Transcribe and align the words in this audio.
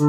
Chương 0.00 0.08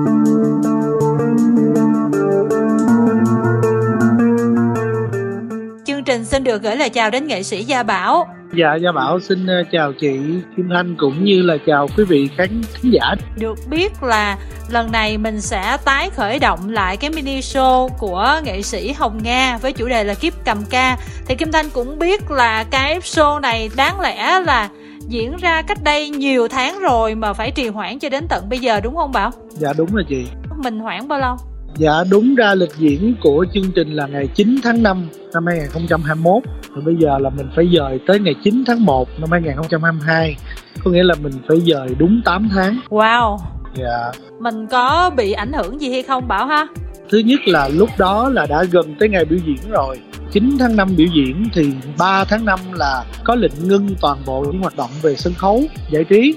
trình 6.05 6.25
xin 6.25 6.43
được 6.43 6.61
gửi 6.61 6.75
lời 6.75 6.89
chào 6.89 7.09
đến 7.09 7.27
nghệ 7.27 7.43
sĩ 7.43 7.63
Gia 7.63 7.83
Bảo. 7.83 8.27
Dạ, 8.54 8.75
Gia 8.75 8.91
Bảo 8.91 9.19
xin 9.19 9.47
ờ, 9.47 9.63
chào 9.71 9.93
chị 10.01 10.19
Kim 10.57 10.69
Thanh 10.73 10.96
cũng 10.99 11.23
như 11.23 11.41
là 11.41 11.57
chào 11.65 11.88
quý 11.97 12.04
vị 12.04 12.29
khán 12.38 12.62
thính 12.73 12.93
giả. 12.93 13.15
Được 13.39 13.59
biết 13.69 14.04
là 14.04 14.38
lần 14.69 14.91
này 14.91 15.17
mình 15.17 15.41
sẽ 15.41 15.77
tái 15.86 16.10
khởi 16.10 16.39
động 16.39 16.70
lại 16.70 16.98
cái 16.98 17.10
mini 17.10 17.39
show 17.39 17.89
của 18.00 18.42
nghệ 18.44 18.62
sĩ 18.62 18.92
Hồng 18.92 19.20
Nga 19.23 19.58
với 19.58 19.73
chủ 19.73 19.88
đề 19.88 20.04
là 20.04 20.14
kiếp 20.14 20.34
cầm 20.46 20.58
ca. 20.70 20.98
Thì 21.28 21.36
Kim 21.36 21.52
Thanh 21.52 21.70
cũng 21.70 22.00
biết 22.00 22.32
là 22.32 22.64
cái 22.64 23.00
show 23.00 23.39
này 23.39 23.70
đáng 23.76 24.00
lẽ 24.00 24.39
là 24.39 24.70
diễn 25.08 25.38
ra 25.38 25.62
cách 25.62 25.84
đây 25.84 26.10
nhiều 26.10 26.48
tháng 26.48 26.80
rồi 26.80 27.16
mà 27.16 27.34
phải 27.34 27.52
trì 27.52 27.68
hoãn 27.68 28.00
cho 28.00 28.10
đến 28.10 28.26
tận 28.30 28.50
bây 28.50 28.60
giờ 28.60 28.80
đúng 28.80 28.96
không 28.96 29.12
Bảo? 29.12 29.32
Dạ 29.62 29.73
đúng 29.78 29.93
rồi 29.93 30.05
chị. 30.09 30.25
Mình 30.64 30.80
hoãn 30.80 31.07
bao 31.07 31.20
lâu? 31.20 31.36
Dạ 31.77 32.04
đúng 32.09 32.35
ra 32.35 32.55
lịch 32.55 32.76
diễn 32.77 33.13
của 33.22 33.45
chương 33.54 33.72
trình 33.76 33.91
là 33.94 34.08
ngày 34.08 34.27
9 34.35 34.55
tháng 34.63 34.84
5 34.84 35.08
năm 35.34 35.45
2021 35.45 36.44
Và 36.70 36.81
bây 36.85 36.95
giờ 36.95 37.18
là 37.20 37.30
mình 37.30 37.48
phải 37.55 37.70
dời 37.77 37.99
tới 38.08 38.20
ngày 38.20 38.35
9 38.44 38.63
tháng 38.68 38.85
1 38.85 39.09
năm 39.20 39.32
2022 39.32 40.38
Có 40.84 40.91
nghĩa 40.91 41.04
là 41.04 41.16
mình 41.23 41.34
phải 41.48 41.62
dời 41.62 41.95
đúng 41.98 42.21
8 42.26 42.49
tháng. 42.52 42.80
Wow. 42.90 43.38
Dạ. 43.76 44.12
Mình 44.40 44.68
có 44.68 45.12
bị 45.18 45.32
ảnh 45.32 45.54
hưởng 45.54 45.82
gì 45.82 45.91
hay 45.91 46.04
không 46.04 46.27
Bảo 46.27 46.48
ha? 46.48 46.68
Thứ 47.09 47.18
nhất 47.18 47.40
là 47.46 47.68
lúc 47.68 47.90
đó 47.98 48.30
là 48.30 48.46
đã 48.46 48.63
gần 48.63 48.96
tới 48.99 49.09
ngày 49.09 49.26
biểu 49.26 49.40
diễn 49.46 49.71
rồi. 49.71 49.99
9 50.32 50.55
tháng 50.59 50.76
5 50.76 50.96
biểu 50.98 51.07
diễn 51.16 51.49
thì 51.54 51.73
3 51.98 52.23
tháng 52.23 52.46
5 52.46 52.59
là 52.73 53.04
có 53.23 53.35
lệnh 53.35 53.68
ngưng 53.68 53.88
toàn 54.02 54.18
bộ 54.26 54.41
những 54.41 54.62
hoạt 54.62 54.77
động 54.77 54.90
về 55.02 55.16
sân 55.16 55.34
khấu, 55.34 55.63
giải 55.91 56.04
trí 56.04 56.35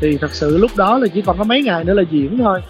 thì 0.00 0.18
thật 0.20 0.34
sự 0.34 0.58
lúc 0.58 0.70
đó 0.76 0.98
là 0.98 1.06
chỉ 1.14 1.22
còn 1.22 1.38
có 1.38 1.44
mấy 1.44 1.62
ngày 1.62 1.84
nữa 1.84 1.94
là 1.94 2.02
diễn 2.10 2.38
thôi. 2.38 2.60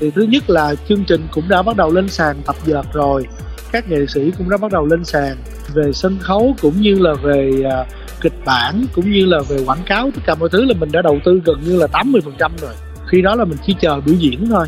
Thì 0.00 0.10
thứ 0.10 0.22
nhất 0.22 0.50
là 0.50 0.74
chương 0.88 1.04
trình 1.04 1.20
cũng 1.30 1.48
đã 1.48 1.62
bắt 1.62 1.76
đầu 1.76 1.92
lên 1.92 2.08
sàn 2.08 2.36
tập 2.46 2.56
dượt 2.66 2.86
rồi. 2.92 3.26
Các 3.72 3.90
nghệ 3.90 4.06
sĩ 4.06 4.32
cũng 4.38 4.50
đã 4.50 4.56
bắt 4.56 4.72
đầu 4.72 4.86
lên 4.86 5.04
sàn 5.04 5.36
về 5.74 5.92
sân 5.92 6.18
khấu 6.20 6.56
cũng 6.62 6.80
như 6.80 6.94
là 6.98 7.14
về 7.22 7.52
uh, 7.60 7.86
kịch 8.20 8.44
bản 8.44 8.86
cũng 8.94 9.10
như 9.10 9.26
là 9.26 9.40
về 9.48 9.56
quảng 9.66 9.82
cáo. 9.86 10.10
Tất 10.14 10.20
cả 10.26 10.34
mọi 10.34 10.48
thứ 10.52 10.64
là 10.64 10.74
mình 10.80 10.92
đã 10.92 11.02
đầu 11.02 11.18
tư 11.24 11.40
gần 11.44 11.60
như 11.64 11.76
là 11.76 11.86
80% 11.86 12.50
rồi. 12.60 12.74
Khi 13.08 13.22
đó 13.22 13.34
là 13.34 13.44
mình 13.44 13.58
chỉ 13.66 13.76
chờ 13.80 14.00
biểu 14.00 14.14
diễn 14.14 14.46
thôi. 14.48 14.66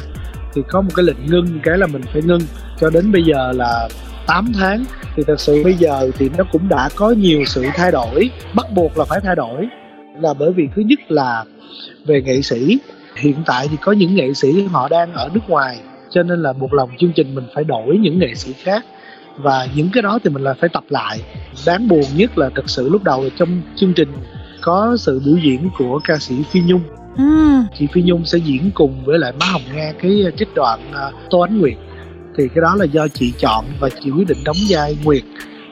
Thì 0.55 0.63
có 0.69 0.81
một 0.81 0.91
cái 0.97 1.05
lệnh 1.05 1.27
ngưng 1.27 1.61
cái 1.63 1.79
là 1.79 1.87
mình 1.87 2.03
phải 2.13 2.23
ngưng. 2.23 2.41
Cho 2.81 2.91
đến 2.91 3.13
bây 3.13 3.23
giờ 3.23 3.53
là 3.53 3.89
8 4.27 4.53
tháng. 4.59 4.85
Thì 5.17 5.23
thật 5.27 5.41
sự 5.41 5.65
bây 5.65 5.75
giờ 5.75 6.11
thì 6.19 6.31
nó 6.39 6.45
cũng 6.53 6.69
đã 6.69 6.89
có 6.97 7.11
nhiều 7.11 7.45
sự 7.47 7.65
thay 7.75 7.93
đổi. 7.93 8.31
Bắt 8.55 8.67
buộc 8.75 8.99
là 8.99 9.05
phải 9.05 9.21
thay 9.21 9.37
đổi. 9.37 9.69
Là 10.21 10.35
bởi 10.39 10.53
vì 10.53 10.69
thứ 10.77 10.83
nhất 10.83 10.99
là 11.09 11.45
về 12.07 12.23
nghệ 12.23 12.43
sĩ. 12.43 12.79
Hiện 13.17 13.37
tại 13.47 13.69
thì 13.71 13.77
có 13.81 13.93
những 13.93 14.15
nghệ 14.15 14.35
sĩ 14.35 14.63
họ 14.63 14.89
đang 14.89 15.13
ở 15.13 15.31
nước 15.35 15.41
ngoài 15.49 15.79
cho 16.11 16.23
nên 16.23 16.43
là 16.43 16.53
buộc 16.53 16.73
lòng 16.73 16.91
chương 16.99 17.13
trình 17.13 17.35
mình 17.35 17.45
phải 17.55 17.65
đổi 17.65 17.99
những 17.99 18.19
nghệ 18.19 18.35
sĩ 18.35 18.53
khác. 18.53 18.85
Và 19.37 19.67
những 19.75 19.89
cái 19.93 20.03
đó 20.03 20.19
thì 20.25 20.31
mình 20.31 20.43
là 20.43 20.55
phải 20.61 20.69
tập 20.69 20.85
lại. 20.89 21.21
Đáng 21.67 21.89
buồn 21.89 22.05
nhất 22.17 22.39
là 22.39 22.51
thật 22.55 22.71
sự 22.71 22.89
lúc 22.89 23.05
đầu 23.05 23.25
trong 23.39 23.63
chương 23.77 23.93
trình 23.95 24.09
có 24.61 24.97
sự 24.99 25.23
biểu 25.25 25.37
diễn 25.37 25.71
của 25.79 26.01
ca 26.05 26.19
sĩ 26.19 26.35
phi 26.51 26.61
nhung. 26.61 26.83
Ừ. 27.17 27.25
chị 27.79 27.87
phi 27.93 28.03
nhung 28.03 28.25
sẽ 28.25 28.39
diễn 28.39 28.71
cùng 28.75 29.05
với 29.05 29.19
lại 29.19 29.33
má 29.41 29.47
hồng 29.47 29.63
nga 29.75 29.93
cái 30.03 30.25
trích 30.37 30.55
đoạn 30.55 30.81
uh, 30.91 31.15
tô 31.31 31.41
ánh 31.41 31.61
nguyệt. 31.61 31.77
Thì 32.37 32.49
cái 32.55 32.63
đó 32.63 32.75
là 32.75 32.85
do 32.85 33.09
chị 33.09 33.33
chọn 33.39 33.65
và 33.81 33.89
chị 34.03 34.11
quyết 34.11 34.29
định 34.29 34.39
đóng 34.45 34.57
vai 34.69 34.97
nguyệt 35.05 35.23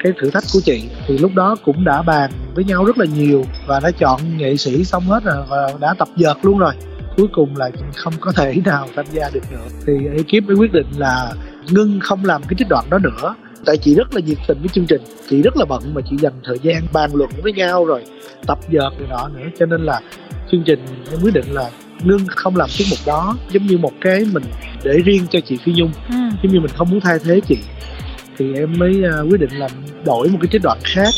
cái 0.06 0.20
thử 0.20 0.30
thách 0.30 0.44
của 0.52 0.60
chị 0.64 0.88
thì 1.06 1.18
lúc 1.18 1.34
đó 1.34 1.56
cũng 1.64 1.84
đã 1.84 2.02
bàn 2.02 2.30
với 2.54 2.64
nhau 2.64 2.84
rất 2.84 2.98
là 2.98 3.06
nhiều 3.14 3.44
và 3.66 3.80
đã 3.80 3.90
chọn 3.90 4.20
nghệ 4.36 4.56
sĩ 4.56 4.84
xong 4.84 5.02
hết 5.02 5.24
rồi 5.24 5.44
và 5.48 5.72
đã 5.80 5.94
tập 5.98 6.08
dượt 6.16 6.36
luôn 6.42 6.58
rồi. 6.58 6.72
Cuối 7.16 7.26
cùng 7.32 7.56
là 7.56 7.70
không 7.96 8.14
có 8.20 8.32
thể 8.32 8.54
nào 8.64 8.88
tham 8.96 9.06
gia 9.12 9.30
được 9.30 9.40
nữa. 9.52 9.66
Thì 9.86 9.92
ekip 10.16 10.44
mới 10.44 10.56
quyết 10.56 10.72
định 10.72 10.86
là 10.96 11.32
ngưng 11.70 12.00
không 12.00 12.24
làm 12.24 12.42
cái 12.42 12.54
trích 12.58 12.68
đoạn 12.68 12.84
đó 12.90 12.98
nữa. 12.98 13.34
Tại 13.64 13.76
chị 13.76 13.94
rất 13.94 14.14
là 14.14 14.20
nhiệt 14.20 14.38
tình 14.48 14.58
với 14.58 14.68
chương 14.68 14.86
trình 14.86 15.02
chị 15.28 15.42
rất 15.42 15.56
là 15.56 15.64
bận 15.64 15.94
mà 15.94 16.00
chị 16.10 16.16
dành 16.20 16.32
thời 16.44 16.58
gian 16.62 16.86
bàn 16.92 17.10
luận 17.14 17.30
với 17.42 17.52
nhau 17.52 17.84
rồi 17.84 18.04
tập 18.46 18.58
dượt 18.72 18.92
này 18.98 19.08
nọ 19.10 19.28
nữa. 19.28 19.48
Cho 19.58 19.66
nên 19.66 19.84
là 19.84 20.00
chương 20.50 20.62
trình 20.66 20.80
em 21.10 21.20
quyết 21.22 21.34
định 21.34 21.46
là 21.50 21.70
ngưng 22.04 22.26
không 22.26 22.56
làm 22.56 22.68
tiết 22.78 22.84
mục 22.90 22.98
đó 23.06 23.36
giống 23.50 23.66
như 23.66 23.78
một 23.78 23.92
cái 24.00 24.26
mình 24.32 24.44
để 24.84 24.98
riêng 25.04 25.26
cho 25.30 25.40
chị 25.46 25.56
phi 25.64 25.72
nhung. 25.72 25.90
Ừ. 26.08 26.14
giống 26.42 26.52
như 26.52 26.60
mình 26.60 26.70
không 26.76 26.90
muốn 26.90 27.00
thay 27.00 27.18
thế 27.24 27.40
chị 27.48 27.58
thì 28.38 28.54
em 28.54 28.78
mới 28.78 29.02
uh, 29.20 29.30
quyết 29.30 29.40
định 29.40 29.58
là 29.58 29.68
đổi 30.04 30.28
một 30.28 30.38
cái 30.40 30.48
trích 30.52 30.62
đoạn 30.62 30.78
khác. 30.84 31.08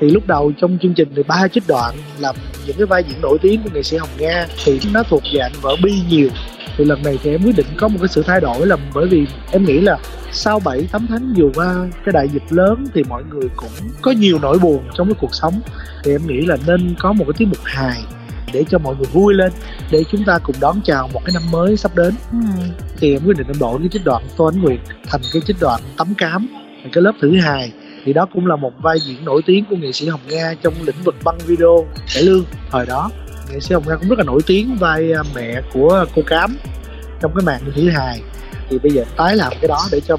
Thì 0.00 0.10
lúc 0.10 0.26
đầu 0.26 0.52
trong 0.60 0.78
chương 0.82 0.94
trình 0.94 1.08
thì 1.16 1.22
ba 1.22 1.48
trích 1.48 1.62
đoạn 1.68 1.94
làm 2.18 2.36
những 2.66 2.76
cái 2.76 2.86
vai 2.86 3.04
diễn 3.08 3.20
nổi 3.22 3.38
tiếng 3.42 3.62
của 3.62 3.70
nghệ 3.74 3.82
sĩ 3.82 3.96
hồng 3.96 4.08
nga 4.18 4.46
thì 4.64 4.80
nó 4.92 5.02
thuộc 5.02 5.22
dạng 5.38 5.52
vở 5.60 5.76
bi 5.82 5.92
nhiều. 6.08 6.28
Thì 6.76 6.84
lần 6.84 7.02
này 7.02 7.18
thì 7.22 7.30
em 7.30 7.42
quyết 7.44 7.56
định 7.56 7.66
có 7.76 7.88
một 7.88 7.96
cái 8.00 8.08
sự 8.08 8.22
thay 8.26 8.40
đổi 8.40 8.66
là 8.66 8.76
bởi 8.94 9.06
vì 9.06 9.26
em 9.52 9.64
nghĩ 9.64 9.80
là 9.80 9.98
sau 10.32 10.60
7 10.60 10.88
8 10.92 11.06
tháng 11.08 11.34
vừa 11.36 11.50
qua 11.54 11.88
cái 12.04 12.12
đại 12.12 12.28
dịch 12.28 12.42
lớn 12.50 12.84
thì 12.94 13.02
mọi 13.08 13.22
người 13.30 13.48
cũng 13.56 13.70
có 14.02 14.10
nhiều 14.10 14.38
nỗi 14.42 14.58
buồn 14.58 14.84
trong 14.94 15.06
cái 15.06 15.14
cuộc 15.20 15.34
sống. 15.34 15.60
Thì 16.04 16.12
em 16.12 16.26
nghĩ 16.26 16.46
là 16.46 16.56
nên 16.66 16.94
có 16.98 17.12
một 17.12 17.24
cái 17.24 17.34
tiết 17.38 17.46
mục 17.48 17.64
hài 17.64 18.02
để 18.52 18.64
cho 18.70 18.78
mọi 18.78 18.96
người 18.96 19.06
vui 19.12 19.34
lên 19.34 19.52
để 19.90 20.04
chúng 20.10 20.24
ta 20.24 20.38
cùng 20.38 20.56
đón 20.60 20.80
chào 20.84 21.08
một 21.12 21.20
cái 21.24 21.34
năm 21.34 21.42
mới 21.50 21.76
sắp 21.76 21.96
đến. 21.96 22.14
Ừ. 22.32 22.38
thì 22.96 23.12
em 23.12 23.22
quyết 23.26 23.36
định 23.38 23.46
em 23.46 23.58
đổi 23.58 23.78
cái 23.78 23.88
trích 23.92 24.04
đoạn 24.04 24.22
tô 24.36 24.44
ánh 24.44 24.62
nguyệt 24.62 24.80
thành 25.08 25.20
cái 25.32 25.42
trích 25.46 25.56
đoạn 25.60 25.80
tắm 25.96 26.14
cám 26.18 26.61
cái 26.92 27.02
lớp 27.02 27.12
thứ 27.20 27.40
hai 27.40 27.72
thì 28.04 28.12
đó 28.12 28.26
cũng 28.32 28.46
là 28.46 28.56
một 28.56 28.72
vai 28.82 28.96
diễn 29.00 29.24
nổi 29.24 29.42
tiếng 29.46 29.64
của 29.70 29.76
nghệ 29.76 29.92
sĩ 29.92 30.08
hồng 30.08 30.20
nga 30.28 30.54
trong 30.62 30.74
lĩnh 30.84 31.02
vực 31.04 31.14
băng 31.24 31.38
video, 31.46 31.86
cải 32.14 32.22
lương. 32.22 32.44
Thời 32.70 32.86
đó, 32.86 33.10
nghệ 33.52 33.60
sĩ 33.60 33.74
hồng 33.74 33.84
nga 33.86 33.96
cũng 33.96 34.08
rất 34.08 34.18
là 34.18 34.24
nổi 34.24 34.40
tiếng 34.46 34.76
vai 34.76 35.12
à, 35.12 35.22
mẹ 35.34 35.62
của 35.72 36.06
cô 36.14 36.22
cám 36.26 36.56
trong 37.20 37.34
cái 37.34 37.44
màn 37.46 37.60
thứ 37.74 37.90
hai. 37.90 38.20
Thì 38.70 38.78
bây 38.78 38.92
giờ 38.92 39.04
tái 39.16 39.36
làm 39.36 39.52
cái 39.60 39.68
đó 39.68 39.80
để 39.92 40.00
cho 40.00 40.16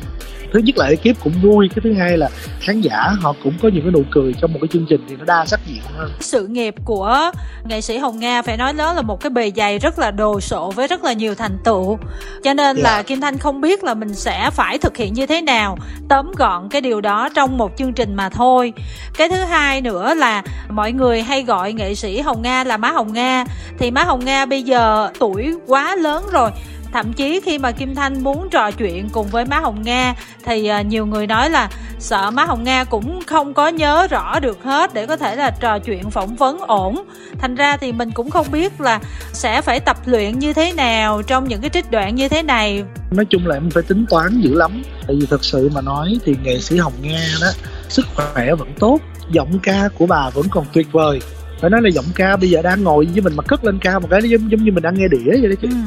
thứ 0.53 0.59
nhất 0.59 0.77
là 0.77 0.85
ekip 0.85 1.23
cũng 1.23 1.33
vui 1.41 1.69
cái 1.69 1.81
thứ 1.83 1.93
hai 1.93 2.17
là 2.17 2.29
khán 2.59 2.81
giả 2.81 3.09
họ 3.21 3.33
cũng 3.43 3.53
có 3.61 3.69
những 3.73 3.83
cái 3.83 3.91
nụ 3.91 4.03
cười 4.11 4.33
trong 4.41 4.53
một 4.53 4.59
cái 4.61 4.67
chương 4.73 4.85
trình 4.89 5.01
thì 5.09 5.15
nó 5.15 5.25
đa 5.25 5.45
sắc 5.45 5.59
diện 5.67 5.81
hơn. 5.97 6.11
Sự 6.19 6.47
nghiệp 6.47 6.75
của 6.85 7.31
nghệ 7.63 7.81
sĩ 7.81 7.97
Hồng 7.97 8.19
Nga 8.19 8.41
phải 8.41 8.57
nói 8.57 8.73
đó 8.73 8.93
là 8.93 9.01
một 9.01 9.21
cái 9.21 9.29
bề 9.29 9.51
dày 9.55 9.79
rất 9.79 9.99
là 9.99 10.11
đồ 10.11 10.39
sộ 10.39 10.71
với 10.71 10.87
rất 10.87 11.03
là 11.03 11.13
nhiều 11.13 11.35
thành 11.35 11.57
tựu. 11.63 11.97
Cho 12.43 12.53
nên 12.53 12.77
là 12.77 12.97
Dạ. 12.97 13.03
Kim 13.03 13.21
Thanh 13.21 13.37
không 13.37 13.61
biết 13.61 13.83
là 13.83 13.93
mình 13.93 14.13
sẽ 14.13 14.49
phải 14.53 14.77
thực 14.77 14.97
hiện 14.97 15.13
như 15.13 15.25
thế 15.25 15.41
nào 15.41 15.77
tóm 16.09 16.31
gọn 16.37 16.69
cái 16.69 16.81
điều 16.81 17.01
đó 17.01 17.29
trong 17.35 17.57
một 17.57 17.71
chương 17.77 17.93
trình 17.93 18.15
mà 18.15 18.29
thôi. 18.29 18.73
Cái 19.17 19.29
thứ 19.29 19.35
hai 19.35 19.81
nữa 19.81 20.13
là 20.13 20.43
mọi 20.69 20.91
người 20.91 21.21
hay 21.21 21.43
gọi 21.43 21.73
nghệ 21.73 21.95
sĩ 21.95 22.19
Hồng 22.19 22.41
Nga 22.41 22.63
là 22.63 22.77
má 22.77 22.91
Hồng 22.91 23.13
Nga. 23.13 23.45
Thì 23.79 23.91
má 23.91 24.03
Hồng 24.03 24.25
Nga 24.25 24.45
bây 24.45 24.63
giờ 24.63 25.09
tuổi 25.19 25.53
quá 25.67 25.95
lớn 25.95 26.23
rồi 26.31 26.51
thậm 26.93 27.13
chí 27.13 27.39
khi 27.45 27.57
mà 27.57 27.71
Kim 27.71 27.95
Thanh 27.95 28.23
muốn 28.23 28.49
trò 28.49 28.71
chuyện 28.71 29.09
cùng 29.09 29.27
với 29.27 29.45
má 29.45 29.59
Hồng 29.59 29.81
Nga, 29.81 30.15
thì 30.45 30.67
à, 30.67 30.81
nhiều 30.81 31.05
người 31.05 31.27
nói 31.27 31.49
là 31.49 31.69
sợ 31.99 32.31
má 32.31 32.45
Hồng 32.45 32.63
Nga 32.63 32.83
cũng 32.83 33.21
không 33.27 33.53
có 33.53 33.67
nhớ 33.67 34.07
rõ 34.09 34.39
được 34.39 34.63
hết 34.63 34.93
để 34.93 35.05
có 35.05 35.17
thể 35.17 35.35
là 35.35 35.51
trò 35.61 35.79
chuyện 35.79 36.09
phỏng 36.09 36.35
vấn 36.35 36.59
ổn. 36.59 37.03
Thành 37.39 37.55
ra 37.55 37.77
thì 37.77 37.91
mình 37.91 38.11
cũng 38.11 38.29
không 38.29 38.51
biết 38.51 38.81
là 38.81 38.99
sẽ 39.33 39.61
phải 39.61 39.79
tập 39.79 39.97
luyện 40.05 40.39
như 40.39 40.53
thế 40.53 40.73
nào 40.73 41.21
trong 41.21 41.47
những 41.47 41.61
cái 41.61 41.69
trích 41.69 41.91
đoạn 41.91 42.15
như 42.15 42.29
thế 42.29 42.43
này. 42.43 42.83
Nói 43.11 43.25
chung 43.25 43.47
là 43.47 43.55
em 43.55 43.69
phải 43.69 43.83
tính 43.83 44.05
toán 44.09 44.41
dữ 44.41 44.53
lắm. 44.53 44.83
Tại 45.07 45.15
vì 45.19 45.25
thật 45.29 45.43
sự 45.43 45.69
mà 45.73 45.81
nói 45.81 46.19
thì 46.25 46.35
nghệ 46.43 46.59
sĩ 46.59 46.77
hồng 46.77 46.93
nga 47.01 47.25
đó, 47.41 47.47
sức 47.89 48.05
khỏe 48.15 48.55
vẫn 48.55 48.73
tốt, 48.79 48.99
giọng 49.31 49.59
ca 49.63 49.89
của 49.97 50.05
bà 50.05 50.29
vẫn 50.29 50.45
còn 50.51 50.65
tuyệt 50.73 50.87
vời 50.91 51.19
phải 51.63 51.69
nói 51.69 51.81
là 51.81 51.89
giọng 51.89 52.05
ca 52.15 52.37
bây 52.37 52.49
giờ 52.49 52.61
đang 52.61 52.83
ngồi 52.83 53.07
với 53.13 53.21
mình 53.21 53.33
mà 53.35 53.43
cất 53.43 53.65
lên 53.65 53.79
ca 53.81 53.99
một 53.99 54.07
cái 54.09 54.21
nó 54.21 54.27
giống, 54.27 54.51
giống 54.51 54.63
như 54.63 54.71
mình 54.71 54.83
đang 54.83 54.93
nghe 54.93 55.07
đĩa 55.07 55.41
vậy 55.41 55.49
đó 55.49 55.55
chị. 55.61 55.67
Ừ. 55.67 55.77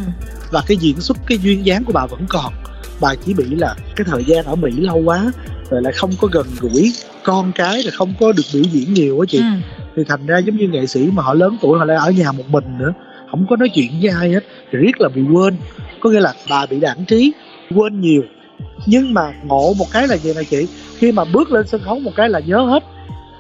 và 0.51 0.63
cái 0.67 0.77
diễn 0.77 1.01
xuất 1.01 1.17
cái 1.27 1.39
duyên 1.39 1.67
dáng 1.67 1.85
của 1.85 1.93
bà 1.93 2.07
vẫn 2.07 2.21
còn. 2.29 2.53
Bà 3.01 3.15
chỉ 3.15 3.35
bị 3.35 3.45
là 3.45 3.75
cái 3.97 4.05
thời 4.11 4.25
gian 4.25 4.45
ở 4.45 4.55
mỹ 4.55 4.71
lâu 4.71 4.97
quá 4.97 5.33
rồi 5.71 5.83
lại 5.83 5.93
không 5.93 6.11
có 6.21 6.29
gần 6.33 6.47
gũi 6.61 6.93
con 7.25 7.53
cái 7.55 7.83
rồi 7.83 7.93
không 7.93 8.15
có 8.21 8.33
được 8.33 8.43
biểu 8.55 8.63
diễn 8.63 8.95
nhiều 8.95 9.21
á 9.21 9.25
chị. 9.29 9.39
Ừ. 9.39 9.45
thì 9.97 10.03
thành 10.09 10.27
ra 10.27 10.39
giống 10.39 10.57
như 10.57 10.69
nghệ 10.69 10.87
sĩ 10.87 11.09
mà 11.13 11.23
họ 11.23 11.35
lớn 11.35 11.57
tuổi 11.63 11.79
họ 11.79 11.85
lại 11.85 11.97
ở 11.97 12.11
nhà 12.11 12.33
một 12.33 12.49
mình 12.49 12.65
nữa 12.79 12.93
không 13.31 13.47
có 13.51 13.57
nói 13.57 13.69
chuyện 13.75 13.91
với 14.03 14.11
ai 14.11 14.31
hết. 14.33 14.45
Thì 14.73 14.79
riết 14.79 15.01
là 15.01 15.09
bị 15.09 15.23
quên. 15.33 15.57
Có 16.01 16.11
nghĩa 16.11 16.21
là 16.21 16.35
bà 16.51 16.67
bị 16.67 16.81
đảng 16.81 17.05
trí 17.05 17.33
quên 17.75 18.01
nhiều. 18.01 18.23
Nhưng 18.87 19.15
mà 19.15 19.33
ngộ 19.45 19.75
một 19.79 19.87
cái 19.93 20.09
là 20.09 20.17
gì 20.17 20.33
nè 20.37 20.43
chị? 20.51 20.67
Khi 20.99 21.13
mà 21.13 21.25
bước 21.25 21.53
lên 21.53 21.67
sân 21.67 21.81
khấu 21.85 21.99
một 21.99 22.13
cái 22.17 22.29
là 22.29 22.41
nhớ 22.41 22.59
hết 22.59 22.83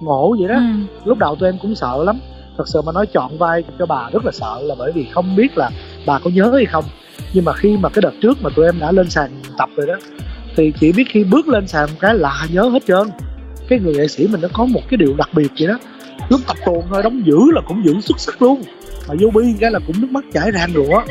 ngộ 0.01 0.37
vậy 0.39 0.49
đó. 0.49 0.55
Ừ. 0.55 0.63
lúc 1.05 1.19
đầu 1.19 1.37
tụi 1.37 1.49
em 1.49 1.59
cũng 1.63 1.75
sợ 1.75 2.05
lắm. 2.05 2.19
Thật 2.59 2.69
sự 2.69 2.83
mà 2.83 2.93
nói 2.93 3.07
chọn 3.07 3.39
vai 3.39 3.65
cho 3.79 3.87
bà 3.87 4.11
rất 4.13 4.25
là 4.25 4.33
sợ 4.33 4.61
là 4.63 4.75
bởi 4.79 4.93
vì 4.93 5.07
không 5.13 5.37
biết 5.37 5.59
là 5.59 5.71
bà 6.07 6.19
có 6.19 6.31
nhớ 6.31 6.51
hay 6.55 6.65
không. 6.65 6.85
Nhưng 7.33 7.45
mà 7.45 7.53
khi 7.53 7.77
mà 7.77 7.89
cái 7.89 8.03
đợt 8.03 8.13
trước 8.23 8.43
mà 8.43 8.51
tụi 8.57 8.65
em 8.65 8.81
đã 8.81 8.93
lên 8.93 9.11
sàn 9.11 9.31
tập 9.59 9.69
rồi 9.77 9.87
đó 9.87 9.95
thì 10.57 10.73
chỉ 10.81 10.93
biết 10.93 11.05
khi 11.09 11.25
bước 11.25 11.49
lên 11.49 11.67
sàn 11.67 11.89
một 11.91 11.97
cái 12.01 12.15
là 12.15 12.47
nhớ 12.53 12.63
hết 12.63 12.83
trơn. 12.87 13.09
Cái 13.69 13.79
người 13.79 13.95
nghệ 13.95 14.09
sĩ 14.09 14.27
mình 14.27 14.41
nó 14.41 14.49
có 14.53 14.65
một 14.65 14.81
cái 14.89 14.99
điều 14.99 15.15
đặc 15.17 15.29
biệt 15.33 15.53
vậy 15.59 15.69
đó. 15.69 15.79
Lúc 16.29 16.41
tập 16.47 16.57
tuồng 16.67 16.85
thôi 16.89 17.03
đóng 17.03 17.27
giữ 17.27 17.39
là 17.55 17.61
cũng 17.69 17.85
giữ 17.85 18.01
xuất 18.01 18.21
sắc 18.21 18.43
luôn. 18.43 18.63
Mà 19.09 19.15
vô 19.21 19.31
bi 19.35 19.55
cái 19.61 19.71
là 19.71 19.79
cũng 19.87 20.01
nước 20.01 20.11
mắt 20.11 20.25
chảy 20.33 20.51
ràng 20.51 20.71
rụa 20.75 21.03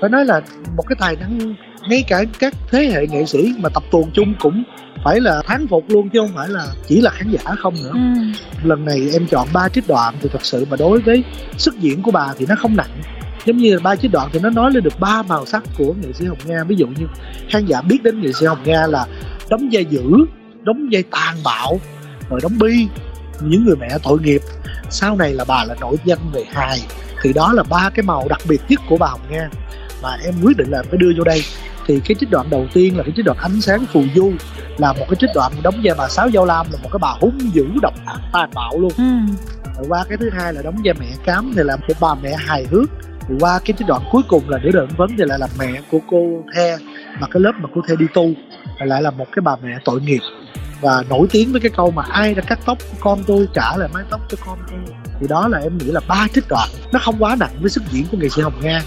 phải 0.00 0.10
nói 0.10 0.24
là 0.24 0.40
một 0.76 0.82
cái 0.88 0.96
tài 1.00 1.16
năng 1.16 1.54
ngay 1.88 2.04
cả 2.08 2.24
các 2.38 2.54
thế 2.70 2.90
hệ 2.92 3.06
nghệ 3.06 3.26
sĩ 3.26 3.54
mà 3.58 3.68
tập 3.68 3.82
tuồng 3.90 4.10
chung 4.14 4.34
cũng 4.40 4.62
phải 5.04 5.20
là 5.20 5.42
thán 5.46 5.66
phục 5.68 5.84
luôn 5.88 6.08
chứ 6.08 6.18
không 6.20 6.36
phải 6.36 6.48
là 6.48 6.66
chỉ 6.86 7.00
là 7.00 7.10
khán 7.10 7.30
giả 7.30 7.54
không 7.58 7.74
nữa. 7.82 7.92
Ừ. 7.92 8.22
lần 8.64 8.84
này 8.84 9.08
em 9.12 9.26
chọn 9.26 9.48
ba 9.52 9.68
trích 9.68 9.88
đoạn 9.88 10.14
thì 10.20 10.28
thật 10.32 10.44
sự 10.44 10.66
mà 10.70 10.76
đối 10.76 11.00
với 11.00 11.24
sức 11.56 11.78
diễn 11.78 12.02
của 12.02 12.10
bà 12.10 12.34
thì 12.38 12.46
nó 12.48 12.54
không 12.58 12.76
nặng. 12.76 13.00
Giống 13.44 13.56
như 13.56 13.74
là 13.74 13.80
ba 13.82 13.96
chiếc 13.96 14.12
đoạn 14.12 14.28
thì 14.32 14.40
nó 14.40 14.50
nói 14.50 14.70
lên 14.70 14.82
được 14.82 15.00
ba 15.00 15.22
màu 15.22 15.46
sắc 15.46 15.62
của 15.78 15.94
nghệ 16.02 16.12
sĩ 16.12 16.26
hồng 16.26 16.38
nga. 16.44 16.64
Ví 16.64 16.76
dụ 16.76 16.86
như 16.86 17.06
khán 17.50 17.66
giả 17.66 17.82
biết 17.82 18.02
đến 18.02 18.20
nghệ 18.20 18.32
sĩ 18.32 18.46
hồng 18.46 18.62
nga 18.64 18.86
là 18.86 19.06
đóng 19.50 19.68
vai 19.72 19.84
dữ 19.84 20.02
đóng 20.62 20.88
vai 20.92 21.02
tàn 21.10 21.36
bạo 21.44 21.80
rồi 22.30 22.40
đóng 22.42 22.58
bi 22.58 22.86
những 23.40 23.64
người 23.64 23.76
mẹ 23.76 23.88
tội 24.02 24.18
nghiệp. 24.20 24.40
Sau 24.90 25.16
này 25.16 25.32
là 25.34 25.44
bà 25.48 25.64
là 25.64 25.74
nổi 25.80 25.96
danh 26.04 26.18
về 26.32 26.44
hài. 26.52 26.80
Thì 27.22 27.32
đó 27.32 27.52
là 27.52 27.62
ba 27.62 27.90
cái 27.94 28.02
màu 28.02 28.28
đặc 28.28 28.40
biệt 28.48 28.60
nhất 28.68 28.80
của 28.88 28.96
bà 28.96 29.06
hồng 29.06 29.20
nga. 29.30 29.48
Mà 30.02 30.16
em 30.24 30.34
quyết 30.42 30.56
định 30.56 30.70
là 30.70 30.82
phải 30.82 30.98
đưa 30.98 31.12
vô 31.18 31.24
đây 31.24 31.42
thì 31.86 32.00
cái 32.04 32.16
trích 32.20 32.30
đoạn 32.30 32.50
đầu 32.50 32.66
tiên 32.72 32.96
là 32.96 33.02
cái 33.02 33.12
trích 33.16 33.24
đoạn 33.24 33.38
ánh 33.38 33.60
sáng 33.60 33.86
phù 33.92 34.02
du 34.14 34.32
là 34.78 34.92
một 34.92 35.04
cái 35.08 35.16
trích 35.20 35.30
đoạn 35.34 35.52
đóng 35.62 35.74
vai 35.84 35.94
bà 35.98 36.08
sáu 36.08 36.28
giao 36.28 36.44
lam 36.44 36.66
là 36.72 36.78
một 36.82 36.88
cái 36.92 36.98
bà 37.02 37.14
hung 37.20 37.38
dữ 37.54 37.66
độc 37.82 37.94
ác 38.06 38.18
tàn 38.32 38.50
bạo 38.54 38.78
luôn. 38.78 38.92
Ừ. 38.96 39.04
rồi 39.76 39.86
qua 39.88 40.04
cái 40.08 40.18
thứ 40.18 40.30
hai 40.30 40.52
là 40.52 40.62
đóng 40.62 40.76
vai 40.84 40.94
mẹ 41.00 41.06
cám 41.24 41.52
thì 41.56 41.62
là 41.62 41.76
một 41.76 41.94
bà 42.00 42.14
mẹ 42.14 42.34
hài 42.38 42.66
hước. 42.70 42.90
Rồi 43.28 43.38
qua 43.40 43.60
cái 43.64 43.74
trích 43.78 43.86
đoạn 43.86 44.02
cuối 44.12 44.22
cùng 44.28 44.48
là 44.48 44.58
để 44.58 44.70
đợi 44.74 44.86
vấn 44.96 45.10
thì 45.18 45.24
lại 45.26 45.38
là 45.38 45.48
mẹ 45.58 45.80
của 45.90 45.98
cô 46.10 46.44
the 46.54 46.76
mà 47.20 47.26
cái 47.30 47.40
lớp 47.40 47.52
mà 47.60 47.68
cô 47.74 47.80
the 47.88 47.96
đi 47.96 48.06
tu 48.14 48.30
lại 48.78 49.02
là 49.02 49.10
một 49.10 49.26
cái 49.32 49.42
bà 49.42 49.56
mẹ 49.62 49.78
tội 49.84 50.00
nghiệp. 50.00 50.20
Và 50.80 51.04
nổi 51.08 51.26
tiếng 51.30 51.52
với 51.52 51.60
cái 51.60 51.70
câu 51.76 51.90
mà 51.90 52.02
ai 52.10 52.34
đã 52.34 52.42
cắt 52.42 52.58
tóc 52.66 52.78
của 52.78 52.96
con 53.00 53.24
tôi 53.26 53.48
trả 53.54 53.76
lại 53.76 53.88
mái 53.94 54.04
tóc 54.10 54.20
cho 54.28 54.36
con 54.46 54.58
tôi? 54.70 54.78
Thì 55.20 55.26
đó 55.28 55.48
là 55.48 55.58
em 55.58 55.78
nghĩ 55.78 55.86
là 55.86 56.00
ba 56.08 56.26
trích 56.34 56.44
đoạn 56.48 56.68
nó 56.92 57.00
không 57.02 57.16
quá 57.18 57.36
nặng 57.40 57.56
với 57.60 57.70
sức 57.70 57.82
diễn 57.90 58.06
của 58.10 58.16
nghệ 58.16 58.28
sĩ 58.28 58.42
hồng 58.42 58.60
nga 58.62 58.82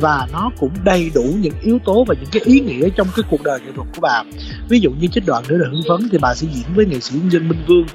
và 0.00 0.26
nó 0.32 0.50
cũng 0.58 0.70
đầy 0.84 1.10
đủ 1.14 1.22
những 1.40 1.54
yếu 1.62 1.78
tố 1.84 2.04
và 2.04 2.14
những 2.20 2.30
cái 2.32 2.42
ý 2.44 2.60
nghĩa 2.60 2.88
trong 2.96 3.06
cái 3.16 3.24
cuộc 3.30 3.42
đời 3.42 3.60
nghệ 3.60 3.72
thuật 3.76 3.88
của 3.94 4.00
bà. 4.00 4.22
Ví 4.68 4.80
dụ 4.80 4.90
như 4.90 5.06
trích 5.06 5.26
đoạn 5.26 5.44
nữa 5.48 5.56
là 5.56 5.68
hưng 5.68 5.82
phấn 5.88 6.08
thì 6.12 6.18
bà 6.18 6.34
sẽ 6.34 6.46
diễn 6.54 6.66
với 6.74 6.86
nghệ 6.86 7.00
sĩ 7.00 7.14
dân 7.30 7.48
minh 7.48 7.58
vương, 7.66 7.86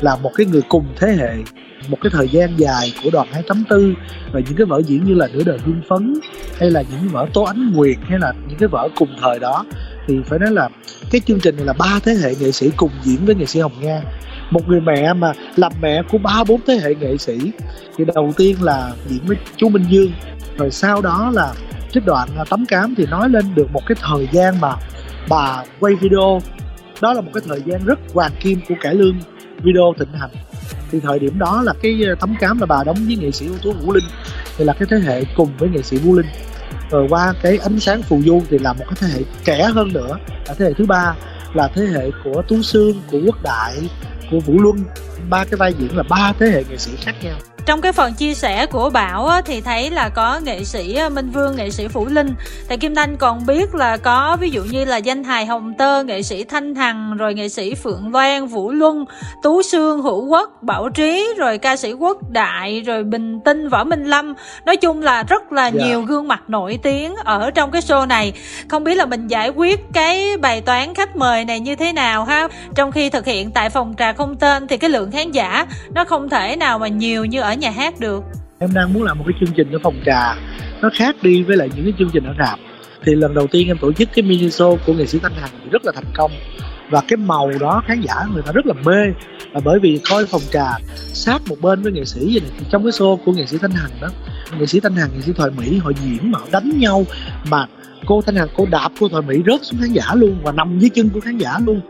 là 0.00 0.16
một 0.16 0.30
cái 0.34 0.46
người 0.46 0.62
cùng 0.68 0.84
thế 0.96 1.16
hệ, 1.18 1.34
một 1.88 1.98
cái 2.00 2.10
thời 2.14 2.28
gian 2.28 2.50
dài 2.56 2.92
của 3.04 3.10
đoàn 3.12 3.28
284 3.32 3.94
và 4.32 4.40
những 4.40 4.56
cái 4.56 4.66
vở 4.66 4.82
diễn 4.86 5.04
như 5.04 5.14
là 5.14 5.28
nửa 5.32 5.42
đời 5.44 5.58
hương 5.64 5.80
phấn, 5.88 6.14
hay 6.58 6.70
là 6.70 6.82
những 6.82 7.08
vở 7.08 7.26
tố 7.34 7.42
ánh 7.42 7.72
nguyệt, 7.72 7.96
hay 8.08 8.18
là 8.18 8.32
những 8.48 8.58
cái 8.58 8.68
vở 8.68 8.88
cùng 8.96 9.08
thời 9.20 9.38
đó, 9.38 9.64
thì 10.06 10.14
phải 10.26 10.38
nói 10.38 10.50
là 10.50 10.68
cái 11.10 11.20
chương 11.26 11.40
trình 11.40 11.56
này 11.56 11.66
là 11.66 11.72
ba 11.72 12.00
thế 12.04 12.14
hệ 12.22 12.34
nghệ 12.40 12.52
sĩ 12.52 12.70
cùng 12.76 12.90
diễn 13.02 13.26
với 13.26 13.34
nghệ 13.34 13.46
sĩ 13.46 13.60
hồng 13.60 13.72
nga. 13.80 14.02
Một 14.50 14.68
người 14.68 14.80
mẹ 14.80 15.12
mà 15.12 15.32
làm 15.56 15.72
mẹ 15.82 16.02
của 16.10 16.18
ba 16.18 16.44
bốn 16.48 16.60
thế 16.66 16.74
hệ 16.82 16.94
nghệ 16.94 17.16
sĩ, 17.16 17.38
thì 17.96 18.04
đầu 18.14 18.32
tiên 18.36 18.56
là 18.62 18.92
diễn 19.08 19.20
với 19.26 19.36
chú 19.56 19.68
minh 19.68 19.84
dương 19.90 20.12
rồi 20.58 20.70
sau 20.70 21.02
đó 21.02 21.30
là 21.34 21.54
trích 21.92 22.06
đoạn 22.06 22.28
à, 22.38 22.44
tấm 22.50 22.66
cám 22.66 22.94
thì 22.96 23.06
nói 23.06 23.28
lên 23.28 23.54
được 23.54 23.66
một 23.72 23.82
cái 23.86 23.96
thời 24.02 24.28
gian 24.32 24.60
mà 24.60 24.74
bà 25.28 25.64
quay 25.80 25.94
video. 25.94 26.40
Đó 27.00 27.12
là 27.12 27.20
một 27.20 27.30
cái 27.34 27.42
thời 27.48 27.62
gian 27.66 27.84
rất 27.84 27.98
hoàng 28.14 28.32
kim 28.40 28.60
của 28.68 28.74
cải 28.80 28.94
lương 28.94 29.16
video 29.62 29.94
thịnh 29.98 30.12
hành. 30.12 30.30
Thì 30.90 31.00
thời 31.00 31.18
điểm 31.18 31.38
đó 31.38 31.62
là 31.62 31.72
cái 31.82 32.00
à, 32.08 32.14
tấm 32.20 32.36
cám 32.40 32.58
là 32.60 32.66
bà 32.66 32.84
đóng 32.84 32.96
với 33.06 33.16
nghệ 33.16 33.30
sĩ 33.30 33.46
ưu 33.46 33.58
tú 33.62 33.72
vũ 33.72 33.92
linh. 33.92 34.04
Thì 34.56 34.64
là 34.64 34.72
cái 34.72 34.88
thế 34.90 34.96
hệ 34.98 35.24
cùng 35.36 35.50
với 35.58 35.68
nghệ 35.68 35.82
sĩ 35.82 35.96
vũ 35.96 36.16
linh. 36.16 36.26
Rồi 36.90 37.06
qua 37.10 37.34
cái 37.42 37.58
ánh 37.58 37.80
sáng 37.80 38.02
phù 38.02 38.22
du 38.22 38.42
thì 38.50 38.58
là 38.58 38.72
một 38.72 38.84
cái 38.84 38.94
thế 39.00 39.08
hệ 39.08 39.22
trẻ 39.44 39.64
hơn 39.74 39.92
nữa, 39.92 40.16
là 40.46 40.54
thế 40.58 40.64
hệ 40.64 40.72
thứ 40.72 40.86
ba, 40.86 41.14
là 41.54 41.68
thế 41.74 41.82
hệ 41.82 42.10
của 42.24 42.42
tú 42.48 42.62
sương, 42.62 43.02
của 43.10 43.18
quốc 43.26 43.42
đại, 43.42 43.74
của 44.30 44.40
vũ 44.40 44.60
luân. 44.60 44.84
Ba 45.30 45.44
cái 45.44 45.56
vai 45.56 45.74
diễn 45.78 45.96
là 45.96 46.02
ba 46.02 46.32
thế 46.38 46.46
hệ 46.46 46.64
nghệ 46.70 46.76
sĩ 46.76 46.92
khác 46.96 47.14
nhau 47.22 47.38
trong 47.68 47.80
cái 47.80 47.92
phần 47.92 48.14
chia 48.14 48.34
sẻ 48.34 48.66
của 48.66 48.90
Bảo 48.90 49.26
á, 49.26 49.42
thì 49.44 49.60
thấy 49.60 49.90
là 49.90 50.08
có 50.08 50.40
nghệ 50.44 50.64
sĩ 50.64 50.98
Minh 51.12 51.30
Vương, 51.30 51.56
nghệ 51.56 51.70
sĩ 51.70 51.88
Phủ 51.88 52.06
Linh. 52.06 52.34
Tại 52.68 52.78
Kim 52.78 52.94
Thanh 52.94 53.16
còn 53.16 53.46
biết 53.46 53.74
là 53.74 53.96
có 53.96 54.36
ví 54.40 54.50
dụ 54.50 54.62
như 54.62 54.84
là 54.84 54.96
danh 54.96 55.24
hài 55.24 55.46
Hồng 55.46 55.74
Tơ, 55.78 56.04
nghệ 56.04 56.22
sĩ 56.22 56.44
Thanh 56.44 56.74
Hằng, 56.74 57.16
rồi 57.16 57.34
nghệ 57.34 57.48
sĩ 57.48 57.74
Phượng 57.74 58.12
Loan, 58.12 58.46
Vũ 58.46 58.70
Luân, 58.70 59.04
Tú 59.42 59.62
Sương, 59.62 60.02
Hữu 60.02 60.26
Quốc, 60.26 60.62
Bảo 60.62 60.88
Trí, 60.88 61.34
rồi 61.38 61.58
ca 61.58 61.76
sĩ 61.76 61.92
Quốc 61.92 62.30
Đại, 62.30 62.80
rồi 62.80 63.04
Bình 63.04 63.40
Tinh, 63.44 63.68
Võ 63.68 63.84
Minh 63.84 64.04
Lâm. 64.04 64.34
Nói 64.66 64.76
chung 64.76 65.02
là 65.02 65.22
rất 65.22 65.52
là 65.52 65.62
yeah. 65.62 65.74
Dạ. 65.74 65.86
nhiều 65.86 66.02
gương 66.02 66.28
mặt 66.28 66.42
nổi 66.48 66.78
tiếng 66.82 67.14
ở 67.16 67.50
trong 67.50 67.70
cái 67.70 67.82
show 67.82 68.06
này. 68.06 68.32
Không 68.68 68.84
biết 68.84 68.94
là 68.94 69.06
mình 69.06 69.28
giải 69.28 69.48
quyết 69.48 69.80
cái 69.92 70.36
bài 70.36 70.60
toán 70.60 70.94
khách 70.94 71.16
mời 71.16 71.44
này 71.44 71.60
như 71.60 71.76
thế 71.76 71.92
nào 71.92 72.24
ha? 72.24 72.48
Trong 72.74 72.92
khi 72.92 73.10
thực 73.10 73.26
hiện 73.26 73.50
tại 73.50 73.70
phòng 73.70 73.94
trà 73.98 74.12
không 74.12 74.36
tên 74.36 74.66
thì 74.66 74.76
cái 74.76 74.90
lượng 74.90 75.10
khán 75.10 75.30
giả 75.30 75.66
nó 75.94 76.04
không 76.04 76.28
thể 76.28 76.56
nào 76.56 76.78
mà 76.78 76.88
nhiều 76.88 77.24
như 77.24 77.40
ở 77.40 77.57
nhà 77.58 77.70
hát 77.70 78.00
được. 78.00 78.24
Em 78.58 78.70
đang 78.74 78.92
muốn 78.92 79.02
làm 79.02 79.18
một 79.18 79.24
cái 79.26 79.34
chương 79.40 79.54
trình 79.56 79.72
ở 79.72 79.78
phòng 79.82 80.00
trà. 80.06 80.34
Nó 80.82 80.90
khác 80.94 81.16
đi 81.22 81.42
với 81.42 81.56
lại 81.56 81.70
những 81.76 81.84
cái 81.84 81.92
chương 81.98 82.10
trình 82.12 82.24
ở 82.24 82.34
rạp. 82.38 82.58
Thì 83.04 83.14
lần 83.14 83.34
đầu 83.34 83.46
tiên 83.46 83.68
em 83.68 83.78
tổ 83.78 83.92
chức 83.92 84.08
cái 84.14 84.22
mini 84.22 84.48
show 84.48 84.76
của 84.86 84.92
nghệ 84.92 85.06
sĩ 85.06 85.18
Thanh 85.18 85.32
Hằng 85.34 85.50
thì 85.64 85.70
rất 85.70 85.84
là 85.84 85.92
thành 85.94 86.12
công. 86.14 86.30
Và 86.90 87.02
cái 87.08 87.16
màu 87.16 87.50
đó 87.60 87.82
khán 87.86 88.00
giả 88.00 88.14
người 88.32 88.42
ta 88.42 88.52
rất 88.52 88.66
là 88.66 88.74
mê. 88.84 89.12
Là 89.52 89.60
bởi 89.64 89.78
vì 89.78 90.00
coi 90.10 90.26
phòng 90.26 90.42
trà 90.52 90.66
sát 90.96 91.42
một 91.48 91.56
bên 91.60 91.82
với 91.82 91.92
nghệ 91.92 92.04
sĩ 92.04 92.20
vậy 92.20 92.40
này, 92.40 92.50
thì 92.58 92.66
trong 92.70 92.82
cái 92.82 92.92
show 92.92 93.16
của 93.16 93.32
nghệ 93.32 93.46
sĩ 93.46 93.58
Thanh 93.58 93.70
Hằng 93.70 93.90
đó, 94.00 94.08
nghệ 94.58 94.66
sĩ 94.66 94.80
Thanh 94.80 94.94
Hằng, 94.94 95.08
nghệ 95.14 95.20
sĩ 95.20 95.32
Thoại 95.32 95.50
Mỹ, 95.58 95.78
họ 95.78 95.90
diễn 96.04 96.30
mà 96.30 96.38
họ 96.38 96.46
đánh 96.52 96.78
nhau 96.78 97.04
mà 97.50 97.66
cô 98.06 98.22
Thanh 98.22 98.36
Hằng, 98.36 98.48
cô 98.56 98.66
đạp 98.70 98.88
cô 99.00 99.08
Thoại 99.08 99.22
Mỹ 99.28 99.42
rớt 99.46 99.60
xuống 99.64 99.80
khán 99.80 99.92
giả 99.92 100.14
luôn 100.14 100.36
và 100.42 100.52
nằm 100.52 100.78
dưới 100.78 100.90
chân 100.90 101.08
của 101.08 101.20
khán 101.20 101.38
giả 101.38 101.58
luôn 101.66 101.80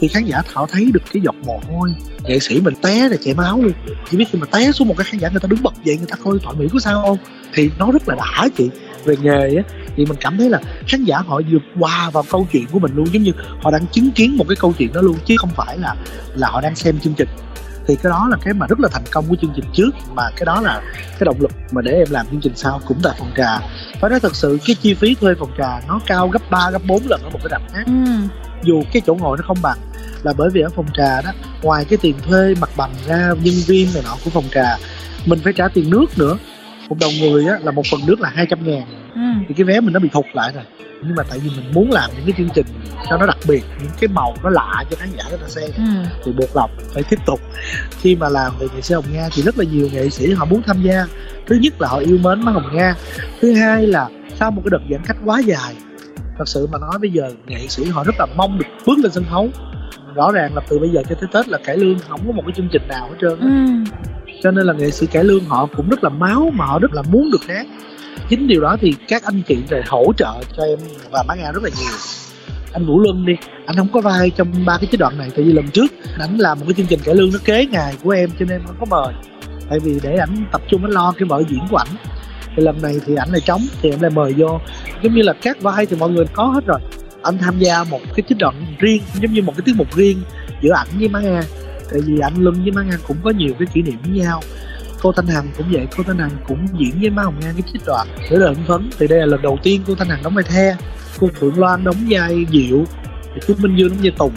thì 0.00 0.08
khán 0.08 0.24
giả 0.24 0.42
họ 0.52 0.66
thấy 0.66 0.90
được 0.94 1.02
cái 1.12 1.22
giọt 1.24 1.34
mồ 1.46 1.60
hôi. 1.68 1.94
Nghệ 2.24 2.38
sĩ 2.38 2.60
mình 2.60 2.74
té 2.82 3.08
là 3.08 3.16
chảy 3.24 3.34
máu 3.34 3.62
luôn. 3.62 3.72
Chỉ 4.10 4.16
biết 4.16 4.24
khi 4.32 4.38
mà 4.38 4.46
té 4.52 4.72
xuống 4.72 4.88
một 4.88 4.94
cái 4.98 5.04
khán 5.04 5.20
giả 5.20 5.28
người 5.28 5.40
ta 5.40 5.46
đứng 5.46 5.62
bật 5.62 5.74
dậy, 5.84 5.96
người 5.96 6.06
ta 6.10 6.16
coi 6.24 6.38
thoại 6.42 6.56
mỹ 6.58 6.66
có 6.72 6.78
sao 6.78 7.02
không? 7.02 7.18
Thì 7.54 7.70
nó 7.78 7.90
rất 7.92 8.08
là 8.08 8.14
đã 8.14 8.48
chị. 8.56 8.70
Về 9.04 9.14
nghề 9.22 9.56
á, 9.56 9.62
thì 9.96 10.06
mình 10.06 10.18
cảm 10.20 10.38
thấy 10.38 10.50
là 10.50 10.60
khán 10.88 11.04
giả 11.04 11.18
họ 11.18 11.40
vượt 11.50 11.62
qua 11.78 12.10
vào 12.10 12.24
câu 12.30 12.46
chuyện 12.52 12.66
của 12.72 12.78
mình 12.78 12.92
luôn. 12.94 13.06
Giống 13.12 13.22
như 13.22 13.32
họ 13.62 13.70
đang 13.70 13.86
chứng 13.86 14.10
kiến 14.10 14.36
một 14.36 14.44
cái 14.48 14.56
câu 14.56 14.72
chuyện 14.78 14.92
đó 14.92 15.00
luôn, 15.00 15.16
chứ 15.24 15.34
không 15.38 15.50
phải 15.56 15.78
là 15.78 15.94
là 16.34 16.48
họ 16.48 16.60
đang 16.60 16.74
xem 16.74 17.00
chương 17.00 17.14
trình. 17.14 17.28
Thì 17.86 17.96
cái 18.02 18.10
đó 18.10 18.28
là 18.30 18.36
cái 18.44 18.54
mà 18.54 18.66
rất 18.66 18.80
là 18.80 18.88
thành 18.92 19.02
công 19.12 19.24
của 19.28 19.36
chương 19.40 19.52
trình 19.56 19.64
trước, 19.72 19.90
mà 20.14 20.22
cái 20.36 20.44
đó 20.46 20.60
là 20.60 20.82
cái 21.18 21.24
động 21.24 21.40
lực 21.40 21.50
mà 21.72 21.82
để 21.82 21.92
em 21.92 22.06
làm 22.10 22.26
chương 22.30 22.40
trình 22.40 22.52
sau 22.56 22.80
cũng 22.86 22.98
tại 23.02 23.16
phòng 23.18 23.30
trà. 23.36 23.58
Phải 24.00 24.10
nói 24.10 24.20
thật 24.20 24.36
sự, 24.36 24.58
cái 24.66 24.76
chi 24.82 24.94
phí 24.94 25.14
thuê 25.14 25.34
phòng 25.38 25.50
trà 25.58 25.80
nó 25.88 26.00
cao 26.06 26.28
gấp 26.28 26.50
3 26.50 26.70
gấp 26.70 26.82
4 26.86 27.02
lần 27.08 27.20
ở 27.22 27.30
một 27.30 27.38
cái 27.42 27.48
rạp 27.50 27.62
khác. 27.72 27.84
Ừ 27.86 27.92
dù 28.62 28.82
cái 28.92 29.02
chỗ 29.06 29.14
ngồi 29.14 29.38
nó 29.38 29.44
không 29.46 29.58
bằng 29.62 29.78
là 30.22 30.32
bởi 30.36 30.50
vì 30.50 30.60
ở 30.60 30.68
phòng 30.68 30.86
trà 30.94 31.20
đó 31.20 31.30
ngoài 31.62 31.84
cái 31.84 31.98
tiền 32.02 32.14
thuê 32.28 32.54
mặt 32.60 32.70
bằng 32.76 32.90
ra 33.06 33.28
nhân 33.42 33.54
viên 33.66 33.88
này 33.94 34.02
nọ 34.06 34.16
của 34.24 34.30
phòng 34.30 34.44
trà 34.54 34.76
mình 35.26 35.38
phải 35.44 35.52
trả 35.52 35.68
tiền 35.68 35.90
nước 35.90 36.06
nữa. 36.16 36.38
Một 36.88 36.96
đồng 37.00 37.12
người 37.20 37.46
á 37.46 37.58
là 37.62 37.70
một 37.70 37.82
phần 37.90 38.00
nước 38.06 38.20
là 38.20 38.30
200 38.34 38.58
ngàn. 38.64 38.82
Ừ. 39.14 39.20
thì 39.48 39.54
cái 39.54 39.64
vé 39.64 39.80
mình 39.80 39.92
nó 39.92 40.00
bị 40.00 40.08
thụt 40.12 40.24
lại 40.32 40.52
rồi. 40.54 40.64
Nhưng 41.02 41.14
mà 41.14 41.22
tại 41.30 41.38
vì 41.38 41.50
mình 41.56 41.72
muốn 41.74 41.90
làm 41.90 42.10
những 42.16 42.24
cái 42.26 42.34
chương 42.38 42.48
trình 42.54 42.66
cho 43.10 43.16
nó 43.16 43.26
đặc 43.26 43.38
biệt 43.48 43.62
những 43.80 43.90
cái 44.00 44.08
màu 44.08 44.34
nó 44.42 44.50
lạ 44.50 44.84
cho 44.90 44.96
khán 44.96 45.08
giả 45.18 45.24
người 45.28 45.38
ta 45.38 45.48
xem. 45.48 45.70
Ừ. 45.76 45.82
thì 46.24 46.32
buộc 46.32 46.56
lòng 46.56 46.70
phải 46.94 47.02
tiếp 47.02 47.18
tục. 47.26 47.40
Khi 48.00 48.16
mà 48.16 48.28
làm 48.28 48.52
về 48.58 48.66
nghệ 48.74 48.80
sĩ 48.80 48.94
hồng 48.94 49.04
nga 49.12 49.28
thì 49.34 49.42
rất 49.42 49.58
là 49.58 49.64
nhiều 49.64 49.88
nghệ 49.92 50.10
sĩ 50.10 50.32
họ 50.32 50.44
muốn 50.44 50.62
tham 50.62 50.82
gia. 50.82 51.06
Thứ 51.46 51.56
nhất 51.60 51.80
là 51.80 51.88
họ 51.88 51.98
yêu 51.98 52.18
mến 52.22 52.42
má 52.42 52.52
hồng 52.52 52.76
nga. 52.76 52.94
Thứ 53.40 53.54
hai 53.54 53.86
là 53.86 54.08
sau 54.40 54.50
một 54.50 54.62
cái 54.64 54.70
đợt 54.70 54.84
giãn 54.90 55.00
cách 55.06 55.16
quá 55.24 55.40
dài 55.40 55.74
thật 56.38 56.48
sự 56.48 56.66
mà 56.72 56.78
nói 56.78 56.98
bây 57.00 57.10
giờ 57.10 57.30
nghệ 57.46 57.68
sĩ 57.68 57.84
họ 57.84 58.04
rất 58.04 58.14
là 58.18 58.26
mong 58.36 58.58
được 58.58 58.66
bước 58.86 58.98
lên 59.02 59.12
sân 59.12 59.24
khấu. 59.30 59.48
Rõ 60.14 60.32
ràng 60.32 60.54
là 60.54 60.62
từ 60.68 60.78
bây 60.78 60.88
giờ 60.88 61.02
cho 61.08 61.14
tới 61.14 61.28
tết 61.32 61.48
là 61.48 61.58
cải 61.64 61.76
lương 61.76 61.98
không 61.98 62.20
có 62.26 62.32
một 62.32 62.42
cái 62.46 62.52
chương 62.56 62.68
trình 62.72 62.82
nào 62.88 63.08
hết 63.08 63.16
trơn 63.20 63.40
ừ. 63.40 63.92
cho 64.42 64.50
nên 64.50 64.66
là 64.66 64.72
nghệ 64.72 64.90
sĩ 64.90 65.06
cải 65.06 65.24
lương 65.24 65.44
họ 65.44 65.68
cũng 65.76 65.88
rất 65.88 66.04
là 66.04 66.10
máu 66.10 66.50
mà 66.54 66.64
họ 66.64 66.78
rất 66.78 66.92
là 66.94 67.02
muốn 67.02 67.30
được 67.30 67.44
hát. 67.48 67.66
Chính 68.28 68.46
điều 68.46 68.60
đó 68.60 68.76
thì 68.80 68.94
các 69.08 69.22
anh 69.24 69.42
chị 69.48 69.58
lại 69.70 69.82
hỗ 69.88 70.12
trợ 70.16 70.34
cho 70.56 70.62
em 70.62 70.78
và 71.10 71.24
má 71.28 71.34
nga 71.34 71.52
rất 71.52 71.62
là 71.62 71.70
nhiều. 71.78 71.98
Anh 72.72 72.86
vũ 72.86 73.00
luân 73.00 73.26
đi 73.26 73.34
anh 73.66 73.76
không 73.76 73.88
có 73.92 74.00
vai 74.00 74.30
trong 74.30 74.64
ba 74.66 74.78
cái 74.78 74.86
chế 74.92 74.98
đoạn 74.98 75.18
này 75.18 75.30
tại 75.36 75.44
vì 75.44 75.52
lần 75.52 75.68
trước 75.68 75.92
anh 76.18 76.38
làm 76.38 76.58
một 76.58 76.64
cái 76.68 76.74
chương 76.74 76.86
trình 76.86 77.00
cải 77.04 77.14
lương 77.14 77.30
nó 77.32 77.38
kế 77.44 77.66
ngày 77.66 77.94
của 78.02 78.10
em 78.10 78.30
cho 78.38 78.44
nên 78.48 78.60
không 78.66 78.76
có 78.80 78.86
mời. 78.90 79.14
Tại 79.70 79.78
vì 79.78 80.00
để 80.02 80.16
ảnh 80.16 80.44
tập 80.52 80.60
trung 80.68 80.84
anh 80.84 80.90
lo 80.90 81.12
cái 81.18 81.28
vở 81.28 81.42
diễn 81.48 81.60
của 81.70 81.76
ảnh 81.76 81.88
thì 82.58 82.64
lần 82.64 82.82
này 82.82 83.00
thì 83.06 83.14
ảnh 83.14 83.30
lại 83.30 83.40
trống, 83.40 83.66
thì 83.82 83.90
em 83.90 84.00
lại 84.00 84.10
mời 84.10 84.34
vô. 84.36 84.60
Giống 85.02 85.14
như 85.14 85.22
là 85.22 85.32
các 85.32 85.62
vai 85.62 85.86
thì 85.86 85.96
mọi 85.96 86.10
người 86.10 86.24
có 86.32 86.44
hết 86.44 86.66
rồi. 86.66 86.80
Anh 87.22 87.38
tham 87.38 87.58
gia 87.58 87.84
một 87.84 88.00
cái 88.14 88.22
chế 88.28 88.36
đoạn 88.38 88.66
riêng, 88.78 89.02
giống 89.20 89.32
như 89.32 89.42
một 89.42 89.52
cái 89.56 89.62
tiết 89.66 89.72
mục 89.76 89.96
riêng 89.96 90.22
giữa 90.62 90.72
ảnh 90.72 90.88
với 90.98 91.08
má 91.08 91.20
nga. 91.20 91.42
Tại 91.90 92.00
vì 92.06 92.18
anh 92.18 92.32
luân 92.38 92.62
với 92.62 92.70
má 92.70 92.82
nga 92.82 92.96
cũng 93.08 93.16
có 93.24 93.30
nhiều 93.30 93.52
cái 93.58 93.68
kỷ 93.74 93.82
niệm 93.82 93.98
với 94.02 94.18
nhau. 94.18 94.40
Cô 95.02 95.12
thanh 95.12 95.26
hằng 95.26 95.48
cũng 95.56 95.66
vậy, 95.70 95.86
cô 95.96 96.02
thanh 96.06 96.18
hằng 96.18 96.30
cũng 96.48 96.66
diễn 96.78 97.00
với 97.00 97.10
má 97.10 97.22
hồng 97.22 97.34
nga 97.40 97.52
cái 97.52 97.62
trích 97.72 97.82
đoạn 97.86 98.06
để 98.30 98.36
đời 98.40 98.54
phấn 98.68 98.90
thì 98.98 99.06
đây 99.06 99.18
là 99.18 99.26
lần 99.26 99.42
đầu 99.42 99.58
tiên 99.62 99.82
cô 99.86 99.94
thanh 99.94 100.08
hằng 100.08 100.22
đóng 100.22 100.34
vai 100.34 100.44
the. 100.44 100.76
Cô 101.18 101.28
phượng 101.40 101.58
loan 101.58 101.84
đóng 101.84 101.96
vai 102.08 102.46
diệu, 102.52 102.84
thì 103.34 103.40
chú 103.46 103.54
minh 103.58 103.76
dương 103.76 103.88
đóng 103.88 103.98
vai 104.02 104.12
tùng. 104.18 104.32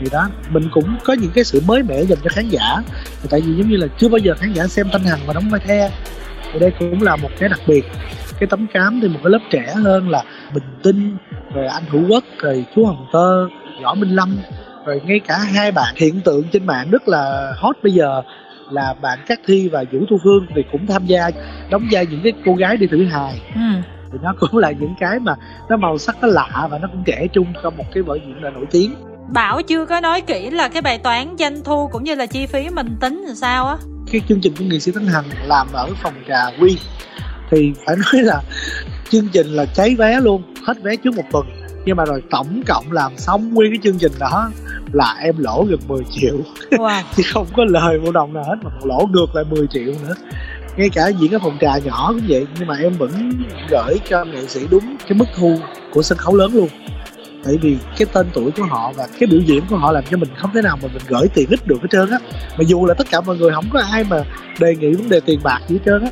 Thì 0.00 0.06
đó, 0.12 0.30
mình 0.50 0.68
cũng 0.72 0.96
có 1.04 1.12
những 1.12 1.30
cái 1.34 1.44
sự 1.44 1.62
mới 1.66 1.82
mẻ 1.82 2.02
dành 2.02 2.18
cho 2.24 2.30
khán 2.30 2.48
giả. 2.48 2.82
Tại 3.30 3.40
vì 3.40 3.54
giống 3.54 3.70
như 3.70 3.76
là 3.76 3.86
chưa 3.98 4.08
bao 4.08 4.18
giờ 4.18 4.34
khán 4.38 4.52
giả 4.52 4.66
xem 4.66 4.88
thanh 4.92 5.04
hằng 5.04 5.26
mà 5.26 5.32
đóng 5.32 5.50
vai 5.50 5.60
the 5.66 5.90
thì 6.52 6.58
đây 6.58 6.72
cũng 6.78 7.02
là 7.02 7.16
một 7.16 7.30
cái 7.38 7.48
đặc 7.48 7.60
biệt. 7.66 7.84
Cái 8.38 8.46
tấm 8.46 8.66
cám 8.72 8.98
thì 9.02 9.08
một 9.08 9.18
cái 9.22 9.30
lớp 9.30 9.38
trẻ 9.50 9.72
hơn 9.84 10.10
là 10.10 10.22
bình 10.54 10.64
tinh 10.82 11.16
rồi 11.54 11.66
anh 11.66 11.82
hữu 11.88 12.02
quốc 12.08 12.24
rồi 12.38 12.64
chú 12.74 12.84
hồng 12.84 13.06
tơ 13.12 13.48
võ 13.82 13.94
minh 13.94 14.10
lâm. 14.10 14.36
Rồi 14.86 15.00
ngay 15.04 15.20
cả 15.20 15.38
hai 15.38 15.72
bạn 15.72 15.94
hiện 15.96 16.20
tượng 16.20 16.42
trên 16.52 16.66
mạng 16.66 16.90
rất 16.90 17.08
là 17.08 17.52
hot 17.56 17.76
bây 17.82 17.92
giờ 17.92 18.22
là 18.70 18.94
bạn 19.02 19.18
Cát 19.26 19.38
Thi 19.46 19.68
và 19.68 19.84
Vũ 19.92 19.98
Thu 20.10 20.18
Phương 20.24 20.46
thì 20.54 20.62
cũng 20.72 20.86
tham 20.86 21.06
gia 21.06 21.30
đóng 21.70 21.82
vai 21.90 22.06
những 22.06 22.20
cái 22.24 22.32
cô 22.44 22.54
gái 22.54 22.76
đi 22.76 22.86
thử 22.86 23.04
hài. 23.04 23.40
Ừ. 23.54 23.60
thì 24.12 24.18
nó 24.22 24.34
cũng 24.40 24.58
là 24.58 24.70
những 24.70 24.94
cái 25.00 25.18
mà 25.18 25.34
nó 25.68 25.76
màu 25.76 25.98
sắc 25.98 26.16
nó 26.22 26.28
lạ 26.28 26.68
và 26.70 26.78
nó 26.78 26.88
cũng 26.88 27.02
trẻ 27.06 27.26
chung 27.32 27.46
trong 27.62 27.76
một 27.76 27.84
cái 27.94 28.02
vở 28.02 28.18
diễn 28.26 28.42
là 28.42 28.50
nổi 28.50 28.66
tiếng. 28.70 28.94
Bảo 29.34 29.62
chưa 29.62 29.86
có 29.86 30.00
nói 30.00 30.20
kỹ 30.20 30.50
là 30.50 30.68
cái 30.68 30.82
bài 30.82 30.98
toán 30.98 31.26
doanh 31.38 31.64
thu 31.64 31.88
cũng 31.92 32.04
như 32.04 32.14
là 32.14 32.26
chi 32.26 32.46
phí 32.46 32.68
mình 32.70 32.96
tính 33.00 33.24
là 33.26 33.34
sao 33.34 33.66
á 33.66 33.76
cái 34.12 34.20
chương 34.28 34.40
trình 34.40 34.54
của 34.58 34.64
nghệ 34.64 34.78
sĩ 34.78 34.92
Tấn 34.92 35.06
Hằng 35.06 35.24
làm 35.46 35.66
ở 35.72 35.88
phòng 36.02 36.14
trà 36.28 36.44
Quy. 36.60 36.78
Thì 37.50 37.72
phải 37.86 37.96
nói 38.12 38.22
là 38.22 38.42
chương 39.10 39.28
trình 39.28 39.46
là 39.46 39.64
cháy 39.64 39.94
vé 39.98 40.20
luôn 40.20 40.42
hết 40.66 40.82
vé 40.82 40.96
trước 40.96 41.16
một 41.16 41.24
tuần. 41.32 41.46
Nhưng 41.84 41.96
mà 41.96 42.04
rồi 42.04 42.22
tổng 42.30 42.62
cộng 42.66 42.92
làm 42.92 43.18
xong 43.18 43.54
nguyên 43.54 43.72
cái 43.72 43.78
chương 43.82 43.98
trình 43.98 44.12
đó 44.18 44.50
là 44.92 45.16
em 45.20 45.38
lỗ 45.38 45.66
gần 45.68 45.80
10 45.88 46.02
triệu. 46.10 46.34
Wow. 46.70 47.02
chứ 47.16 47.22
không 47.32 47.46
có 47.56 47.64
lời 47.64 47.98
một 47.98 48.12
đồng 48.12 48.34
nào 48.34 48.44
hết 48.44 48.56
mà 48.62 48.70
lỗ 48.84 49.08
ngược 49.10 49.34
lại 49.34 49.44
10 49.50 49.66
triệu 49.66 49.94
nữa. 50.02 50.14
Ngay 50.76 50.90
cả 50.90 51.08
diễn 51.08 51.30
cái 51.30 51.40
phòng 51.42 51.56
trà 51.60 51.78
nhỏ 51.78 52.12
cũng 52.12 52.22
vậy 52.28 52.46
nhưng 52.58 52.68
mà 52.68 52.76
em 52.76 52.92
vẫn 52.92 53.32
gửi 53.70 53.98
cho 54.08 54.24
nghệ 54.24 54.46
sĩ 54.46 54.60
đúng 54.70 54.96
cái 55.08 55.18
mức 55.18 55.24
thu 55.36 55.58
của 55.92 56.02
sân 56.02 56.18
khấu 56.18 56.34
lớn 56.34 56.50
luôn 56.54 56.68
tại 57.44 57.58
vì 57.62 57.76
cái 57.98 58.06
tên 58.12 58.26
tuổi 58.32 58.50
của 58.50 58.64
họ 58.64 58.92
và 58.96 59.08
cái 59.20 59.26
biểu 59.26 59.40
diễn 59.40 59.64
của 59.70 59.76
họ 59.76 59.92
làm 59.92 60.04
cho 60.10 60.16
mình 60.16 60.28
không 60.36 60.50
thể 60.54 60.62
nào 60.62 60.78
mà 60.82 60.88
mình 60.92 61.02
gửi 61.08 61.28
tiền 61.34 61.48
ít 61.50 61.66
được 61.66 61.76
hết 61.82 61.88
trơn 61.90 62.10
á. 62.10 62.18
Mà 62.58 62.64
dù 62.66 62.86
là 62.86 62.94
tất 62.94 63.06
cả 63.10 63.20
mọi 63.20 63.36
người 63.36 63.50
không 63.54 63.70
có 63.72 63.82
ai 63.92 64.04
mà 64.04 64.24
đề 64.58 64.76
nghị 64.76 64.92
vấn 64.94 65.08
đề 65.08 65.20
tiền 65.20 65.40
bạc 65.42 65.60
gì 65.68 65.74
hết 65.74 65.80
trơn 65.84 66.04
á. 66.04 66.10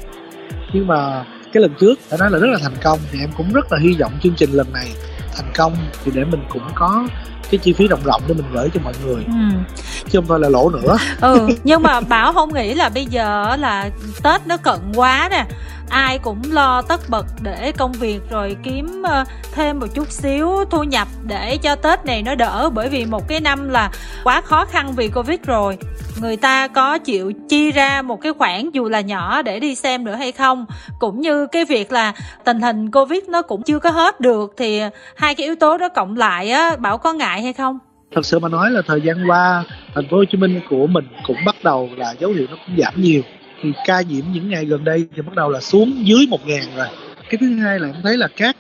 Nhưng 0.72 0.86
mà 0.86 1.24
cái 1.52 1.60
lần 1.60 1.74
trước 1.80 1.98
phải 2.08 2.18
nói 2.18 2.30
là 2.30 2.38
rất 2.38 2.48
là 2.52 2.58
thành 2.62 2.76
công 2.82 2.98
thì 3.12 3.20
em 3.20 3.30
cũng 3.36 3.52
rất 3.52 3.72
là 3.72 3.78
hy 3.78 3.96
vọng 4.00 4.12
chương 4.22 4.34
trình 4.36 4.50
lần 4.50 4.72
này 4.72 4.88
thành 5.36 5.52
công 5.56 5.72
thì 6.04 6.12
để 6.14 6.24
mình 6.24 6.40
cũng 6.48 6.62
có 6.74 7.06
cái 7.50 7.58
chi 7.58 7.72
phí 7.72 7.88
rộng 7.88 8.00
rộng 8.04 8.22
để 8.26 8.34
mình 8.34 8.46
gửi 8.52 8.68
cho 8.74 8.80
mọi 8.84 8.92
người. 9.04 9.24
Ừ. 9.26 9.56
chứ 10.04 10.18
không 10.18 10.26
phải 10.26 10.38
là 10.38 10.48
lỗ 10.48 10.70
nữa. 10.70 10.96
Ừ 11.20 11.48
nhưng 11.64 11.82
mà 11.82 12.00
bảo 12.00 12.32
không 12.32 12.54
nghĩ 12.54 12.74
là 12.74 12.88
bây 12.88 13.06
giờ 13.06 13.56
là 13.56 13.90
tết 14.22 14.46
nó 14.46 14.56
cận 14.56 14.78
quá 14.94 15.28
nè 15.30 15.44
ai 15.90 16.18
cũng 16.18 16.42
lo 16.50 16.82
tất 16.82 17.00
bật 17.08 17.26
để 17.42 17.72
công 17.78 17.92
việc, 17.92 18.20
rồi 18.30 18.56
kiếm 18.62 19.02
ờ, 19.02 19.24
thêm 19.52 19.78
một 19.78 19.86
chút 19.94 20.10
xíu 20.10 20.64
thu 20.70 20.82
nhập 20.84 21.08
để 21.26 21.56
cho 21.56 21.74
tết 21.74 22.04
này 22.04 22.22
nó 22.22 22.34
đỡ. 22.34 22.70
Bởi 22.74 22.88
vì 22.88 23.04
một 23.04 23.28
cái 23.28 23.40
năm 23.40 23.68
là 23.68 23.90
quá 24.24 24.40
khó 24.40 24.64
khăn 24.64 24.92
vì 24.96 25.08
covid 25.08 25.38
rồi. 25.46 25.78
Người 26.20 26.36
ta 26.36 26.68
có 26.68 26.98
chịu 26.98 27.32
chi 27.48 27.70
ra 27.70 28.02
một 28.02 28.20
cái 28.20 28.32
khoản 28.32 28.70
dù 28.70 28.88
là 28.88 29.00
nhỏ 29.00 29.42
để 29.42 29.60
đi 29.60 29.74
xem 29.74 30.04
nữa 30.04 30.14
hay 30.14 30.32
không. 30.32 30.66
Cũng 30.98 31.20
như 31.20 31.46
cái 31.46 31.64
việc 31.64 31.92
là 31.92 32.12
tình 32.44 32.60
hình 32.60 32.90
covid 32.90 33.22
nó 33.28 33.42
cũng 33.42 33.62
chưa 33.62 33.78
có 33.78 33.90
hết 33.90 34.20
được, 34.20 34.54
thì 34.56 34.80
hai 35.16 35.34
cái 35.34 35.46
yếu 35.46 35.54
tố 35.54 35.78
đó 35.78 35.88
cộng 35.88 36.16
lại 36.16 36.50
á, 36.50 36.76
bảo 36.78 36.98
có 36.98 37.12
ngại 37.12 37.42
hay 37.42 37.52
không? 37.52 37.78
Thật 38.14 38.26
sự 38.26 38.38
mà 38.38 38.48
nói 38.48 38.70
là 38.70 38.82
thời 38.86 39.00
gian 39.00 39.30
qua, 39.30 39.64
thành 39.94 40.08
phố 40.10 40.16
Hồ 40.16 40.24
Chí 40.30 40.38
Minh 40.38 40.60
của 40.70 40.86
mình 40.86 41.04
cũng 41.26 41.36
bắt 41.46 41.56
đầu 41.64 41.88
là 41.96 42.14
dấu 42.20 42.30
hiệu 42.30 42.46
nó 42.50 42.56
cũng 42.66 42.76
giảm 42.78 42.94
nhiều 42.96 43.22
thì 43.62 43.72
ca 43.86 44.00
nhiễm 44.00 44.24
những 44.32 44.48
ngày 44.48 44.64
gần 44.64 44.84
đây 44.84 45.06
thì 45.16 45.22
bắt 45.22 45.34
đầu 45.34 45.50
là 45.50 45.60
xuống 45.60 46.06
dưới 46.06 46.26
một 46.30 46.46
ngàn 46.46 46.64
rồi. 46.76 46.86
Cái 47.30 47.38
thứ 47.40 47.54
hai 47.56 47.78
là 47.78 47.88
em 47.88 47.96
thấy 48.02 48.16
là 48.16 48.28
các 48.36 48.56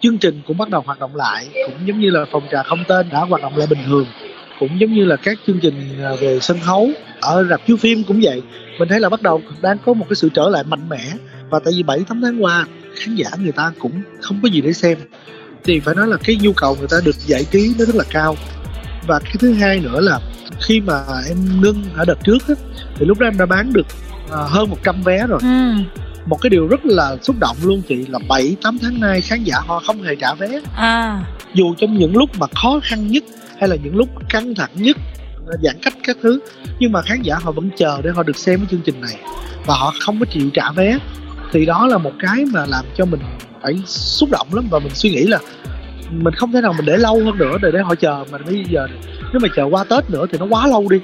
chương 0.00 0.18
trình 0.18 0.40
cũng 0.46 0.58
bắt 0.58 0.68
đầu 0.68 0.82
hoạt 0.86 1.00
động 1.00 1.16
lại 1.16 1.48
cũng 1.66 1.86
giống 1.86 2.00
như 2.00 2.10
là 2.10 2.24
phòng 2.32 2.42
trà 2.50 2.62
không 2.62 2.84
tên 2.88 3.08
đã 3.12 3.18
hoạt 3.18 3.42
động 3.42 3.56
lại 3.56 3.66
bình 3.70 3.78
thường. 3.86 4.06
Cũng 4.60 4.80
giống 4.80 4.92
như 4.92 5.04
là 5.04 5.16
các 5.16 5.38
chương 5.46 5.58
trình 5.62 5.74
à, 6.02 6.10
về 6.20 6.38
sân 6.40 6.58
khấu 6.60 6.90
ở 7.20 7.44
rạp 7.50 7.66
chiếu 7.66 7.76
phim 7.76 8.04
cũng 8.04 8.20
vậy. 8.22 8.42
Mình 8.78 8.88
thấy 8.88 9.00
là 9.00 9.08
bắt 9.08 9.22
đầu 9.22 9.42
đang 9.62 9.78
có 9.84 9.94
một 9.94 10.06
cái 10.08 10.16
sự 10.16 10.28
trở 10.34 10.48
lại 10.48 10.64
mạnh 10.64 10.88
mẽ. 10.88 11.12
Và 11.50 11.58
tại 11.64 11.74
vì 11.76 11.82
bảy 11.82 11.98
tám 12.08 12.20
tháng 12.22 12.42
qua 12.42 12.66
khán 12.94 13.14
giả 13.14 13.28
người 13.38 13.52
ta 13.52 13.72
cũng 13.78 14.02
không 14.20 14.40
có 14.42 14.48
gì 14.48 14.60
để 14.60 14.72
xem. 14.72 14.98
Thì 15.64 15.80
phải 15.80 15.94
nói 15.94 16.06
là 16.06 16.16
cái 16.24 16.36
nhu 16.42 16.52
cầu 16.52 16.76
người 16.78 16.88
ta 16.90 16.96
được 17.04 17.16
giải 17.16 17.44
trí 17.50 17.74
nó 17.78 17.84
rất 17.84 17.94
là 17.94 18.04
cao. 18.10 18.36
Và 19.06 19.20
cái 19.24 19.34
thứ 19.38 19.52
hai 19.52 19.80
nữa 19.80 20.00
là 20.00 20.20
khi 20.60 20.80
mà 20.80 21.04
em 21.28 21.60
ngưng 21.60 21.82
ở 21.96 22.04
đợt 22.04 22.18
trước 22.24 22.38
á, 22.48 22.54
thì 22.96 23.06
lúc 23.06 23.18
đó 23.18 23.26
em 23.26 23.38
đã 23.38 23.46
bán 23.46 23.72
được 23.72 23.86
à, 24.34 24.46
hơn 24.48 24.70
100 24.70 25.02
vé 25.02 25.26
rồi. 25.26 25.38
Ừ. 25.42 25.72
một 26.26 26.38
cái 26.42 26.50
điều 26.50 26.68
rất 26.68 26.86
là 26.86 27.16
xúc 27.22 27.36
động 27.40 27.56
luôn 27.62 27.82
chị 27.88 28.06
là 28.08 28.18
7 28.28 28.56
8 28.62 28.78
tháng 28.82 29.00
nay 29.00 29.20
khán 29.20 29.44
giả 29.44 29.56
họ 29.66 29.82
không 29.86 30.02
hề 30.02 30.16
trả 30.16 30.34
vé. 30.34 30.60
À. 30.76 31.24
dù 31.54 31.74
trong 31.74 31.98
những 31.98 32.16
lúc 32.16 32.30
mà 32.38 32.46
khó 32.54 32.80
khăn 32.82 33.08
nhất 33.08 33.24
hay 33.58 33.68
là 33.68 33.76
những 33.76 33.96
lúc 33.96 34.08
căng 34.28 34.54
thẳng 34.54 34.70
nhất 34.74 34.96
giãn 35.62 35.76
cách 35.82 35.94
các 36.06 36.16
thứ 36.22 36.40
nhưng 36.78 36.92
mà 36.92 37.02
khán 37.02 37.22
giả 37.22 37.34
họ 37.42 37.52
vẫn 37.52 37.70
chờ 37.76 38.00
để 38.02 38.10
họ 38.10 38.22
được 38.22 38.36
xem 38.36 38.58
cái 38.58 38.66
chương 38.70 38.80
trình 38.80 39.00
này. 39.00 39.16
Và 39.66 39.74
họ 39.74 39.94
không 40.00 40.20
có 40.20 40.26
chịu 40.30 40.50
trả 40.54 40.70
vé. 40.72 40.98
Thì 41.52 41.66
đó 41.66 41.86
là 41.86 41.98
một 41.98 42.12
cái 42.18 42.44
mà 42.52 42.66
làm 42.66 42.84
cho 42.96 43.04
mình 43.04 43.20
phải 43.62 43.82
xúc 43.86 44.28
động 44.32 44.46
lắm 44.52 44.64
và 44.70 44.78
mình 44.78 44.94
suy 44.94 45.10
nghĩ 45.10 45.26
là 45.26 45.38
mình 46.10 46.34
không 46.34 46.52
thể 46.52 46.60
nào 46.60 46.72
mình 46.72 46.86
để 46.86 46.96
lâu 46.96 47.24
hơn 47.24 47.38
nữa 47.38 47.58
để 47.62 47.70
để 47.72 47.80
họ 47.80 47.94
chờ. 47.94 48.24
Mà 48.32 48.38
bây 48.38 48.64
giờ 48.70 48.86
nếu 49.32 49.40
mà 49.42 49.48
chờ 49.56 49.64
qua 49.70 49.84
tết 49.84 50.10
nữa 50.10 50.26
thì 50.32 50.38
nó 50.38 50.46
quá 50.50 50.66
lâu 50.66 50.88
đi 50.88 51.00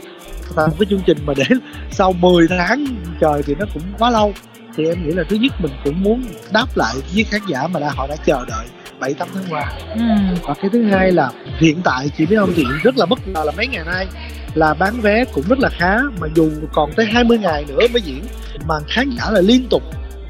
và 0.54 0.66
một 0.66 0.74
cái 0.78 0.86
chương 0.90 1.02
trình 1.06 1.18
mà 1.26 1.34
để 1.36 1.44
sau 1.90 2.12
10 2.12 2.48
tháng 2.48 2.84
trời 3.20 3.42
thì 3.46 3.54
nó 3.58 3.66
cũng 3.74 3.82
quá 3.98 4.10
lâu 4.10 4.32
thì 4.76 4.86
em 4.86 5.04
nghĩ 5.04 5.12
là 5.12 5.22
thứ 5.28 5.36
nhất 5.36 5.52
mình 5.58 5.72
cũng 5.84 6.02
muốn 6.02 6.24
đáp 6.52 6.66
lại 6.74 6.94
với 7.14 7.24
khán 7.24 7.40
giả 7.48 7.66
mà 7.66 7.80
đã 7.80 7.90
họ 7.90 8.06
đã 8.06 8.16
chờ 8.24 8.44
đợi 8.48 8.66
bảy 9.00 9.14
tám 9.14 9.28
tháng 9.34 9.44
qua 9.50 9.72
ừ. 9.94 10.00
và 10.42 10.54
cái 10.54 10.70
thứ 10.72 10.82
hai 10.82 11.12
là 11.12 11.30
hiện 11.58 11.80
tại 11.84 12.10
chị 12.18 12.26
biết 12.26 12.36
không 12.38 12.52
chị 12.56 12.64
rất 12.82 12.96
là 12.98 13.06
bất 13.06 13.28
ngờ 13.28 13.42
là 13.46 13.52
mấy 13.56 13.66
ngày 13.66 13.84
nay 13.84 14.06
là 14.54 14.74
bán 14.74 15.00
vé 15.00 15.24
cũng 15.24 15.44
rất 15.48 15.58
là 15.58 15.68
khá 15.68 15.98
mà 16.20 16.26
dù 16.34 16.50
còn 16.72 16.92
tới 16.96 17.06
20 17.06 17.38
ngày 17.38 17.64
nữa 17.68 17.78
mới 17.92 18.02
diễn 18.02 18.24
mà 18.68 18.74
khán 18.88 19.10
giả 19.10 19.30
là 19.30 19.40
liên 19.40 19.66
tục 19.70 19.82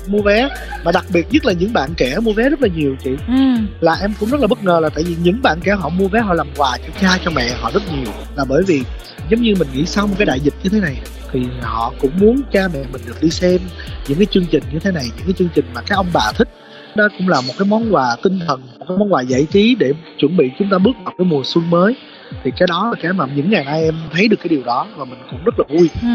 mua 0.06 0.22
vé. 0.22 0.48
Và 0.84 0.92
đặc 0.92 1.04
biệt 1.12 1.26
nhất 1.30 1.44
là 1.44 1.52
những 1.52 1.72
bạn 1.72 1.90
trẻ 1.96 2.18
mua 2.22 2.32
vé 2.32 2.48
rất 2.48 2.62
là 2.62 2.68
nhiều 2.76 2.96
chị. 3.04 3.10
Ừ. 3.26 3.34
là 3.80 3.94
em 4.00 4.12
cũng 4.20 4.30
rất 4.30 4.40
là 4.40 4.46
bất 4.46 4.64
ngờ 4.64 4.80
là 4.82 4.88
tại 4.88 5.04
vì 5.06 5.16
những 5.22 5.42
bạn 5.42 5.58
trẻ 5.64 5.72
họ 5.72 5.88
mua 5.88 6.08
vé 6.08 6.20
họ 6.20 6.34
làm 6.34 6.46
quà 6.56 6.78
cho 6.78 6.92
cha 7.00 7.18
cho 7.24 7.30
mẹ 7.30 7.48
họ 7.60 7.70
rất 7.74 7.82
nhiều. 7.92 8.12
Là 8.36 8.44
bởi 8.44 8.62
vì 8.66 8.82
giống 9.30 9.42
như 9.42 9.54
mình 9.58 9.68
nghĩ 9.74 9.86
sau 9.86 10.06
một 10.06 10.14
cái 10.18 10.26
đại 10.26 10.40
dịch 10.40 10.54
như 10.62 10.70
thế 10.70 10.80
này 10.80 10.96
thì 11.32 11.40
họ 11.60 11.92
cũng 12.00 12.10
muốn 12.20 12.40
cha 12.52 12.68
mẹ 12.74 12.80
mình 12.92 13.02
được 13.06 13.22
đi 13.22 13.30
xem 13.30 13.60
những 14.08 14.18
cái 14.18 14.26
chương 14.30 14.46
trình 14.46 14.62
như 14.72 14.78
thế 14.78 14.90
này 14.90 15.04
những 15.16 15.26
cái 15.26 15.34
chương 15.38 15.48
trình 15.54 15.64
mà 15.74 15.80
các 15.86 15.96
ông 15.96 16.06
bà 16.12 16.32
thích. 16.32 16.48
Đó 16.96 17.08
cũng 17.18 17.28
là 17.28 17.40
một 17.40 17.52
cái 17.58 17.68
món 17.68 17.94
quà 17.94 18.16
tinh 18.22 18.38
thần 18.46 18.60
một 18.78 18.86
cái 18.88 18.98
món 18.98 19.12
quà 19.12 19.22
giải 19.22 19.46
trí 19.52 19.74
để 19.74 19.92
chuẩn 20.18 20.36
bị 20.36 20.50
chúng 20.58 20.68
ta 20.70 20.78
bước 20.78 20.92
vào 21.04 21.14
cái 21.18 21.24
mùa 21.24 21.42
xuân 21.44 21.70
mới 21.70 21.96
thì 22.44 22.50
cái 22.56 22.66
đó 22.68 22.90
là 22.94 23.02
cái 23.02 23.12
mà 23.12 23.26
những 23.34 23.50
ngày 23.50 23.64
nay 23.64 23.84
em 23.84 23.94
thấy 24.12 24.28
được 24.28 24.36
cái 24.36 24.48
điều 24.48 24.62
đó 24.64 24.86
và 24.96 25.04
mình 25.04 25.18
cũng 25.30 25.44
rất 25.44 25.54
là 25.58 25.64
vui. 25.68 25.90
Ừ. 26.02 26.08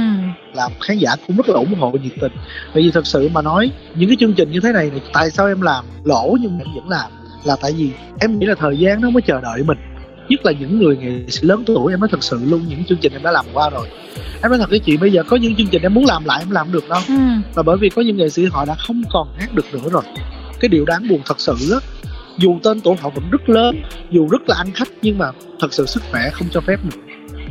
làm 0.53 0.71
khán 0.81 0.97
giả 0.97 1.15
cũng 1.27 1.37
rất 1.37 1.49
là 1.49 1.55
ủng 1.55 1.73
hộ 1.73 1.91
nhiệt 1.91 2.13
tình. 2.21 2.31
Bởi 2.73 2.83
vì 2.83 2.91
thật 2.91 3.07
sự 3.07 3.29
mà 3.33 3.41
nói 3.41 3.71
những 3.95 4.09
cái 4.09 4.17
chương 4.19 4.33
trình 4.33 4.51
như 4.51 4.59
thế 4.59 4.71
này 4.71 4.91
thì 4.93 5.01
tại 5.13 5.29
sao 5.29 5.47
em 5.47 5.61
làm 5.61 5.85
lỗ 6.03 6.37
nhưng 6.41 6.57
mà 6.57 6.63
em 6.65 6.73
vẫn 6.75 6.89
làm? 6.89 7.11
Là 7.43 7.55
tại 7.61 7.73
vì 7.77 7.91
em 8.19 8.39
nghĩ 8.39 8.45
là 8.45 8.55
thời 8.55 8.77
gian 8.77 9.01
nó 9.01 9.09
mới 9.09 9.21
chờ 9.21 9.41
đợi 9.41 9.63
mình. 9.63 9.77
Nhất 10.29 10.45
là 10.45 10.51
những 10.51 10.79
người 10.79 10.97
nghệ 10.97 11.29
sĩ 11.29 11.47
lớn 11.47 11.63
tuổi 11.65 11.93
em 11.93 11.99
nói 11.99 12.09
thật 12.11 12.23
sự 12.23 12.39
luôn 12.45 12.61
những 12.67 12.85
chương 12.85 12.97
trình 12.97 13.13
em 13.13 13.23
đã 13.23 13.31
làm 13.31 13.45
qua 13.53 13.69
rồi. 13.69 13.87
Em 14.43 14.51
nói 14.51 14.59
thật 14.59 14.69
với 14.69 14.79
chị 14.79 14.97
bây 14.97 15.11
giờ 15.11 15.23
có 15.23 15.37
những 15.37 15.55
chương 15.55 15.67
trình 15.67 15.81
em 15.81 15.93
muốn 15.93 16.05
làm 16.05 16.25
lại 16.25 16.39
em 16.41 16.51
làm 16.51 16.71
được 16.71 16.89
đâu. 16.89 17.01
Ừ. 17.07 17.13
và 17.53 17.63
bởi 17.63 17.77
vì 17.77 17.89
có 17.89 18.01
những 18.01 18.17
nghệ 18.17 18.29
sĩ 18.29 18.45
họ 18.45 18.65
đã 18.65 18.75
không 18.75 19.03
còn 19.11 19.27
hát 19.37 19.53
được 19.53 19.65
nữa 19.73 19.89
rồi. 19.91 20.03
Cái 20.59 20.69
điều 20.69 20.85
đáng 20.85 21.07
buồn 21.07 21.21
thật 21.25 21.39
sự 21.39 21.55
á 21.71 21.79
dù 22.37 22.59
tên 22.63 22.81
tuổi 22.81 22.95
họ 23.01 23.09
vẫn 23.09 23.29
rất 23.31 23.49
lớn 23.49 23.81
dù 24.11 24.27
rất 24.27 24.41
là 24.49 24.55
ăn 24.55 24.71
khách 24.71 24.89
nhưng 25.01 25.17
mà 25.17 25.25
thật 25.59 25.73
sự 25.73 25.85
sức 25.85 26.03
khỏe 26.11 26.29
không 26.29 26.47
cho 26.51 26.61
phép 26.61 26.79
được 26.83 27.05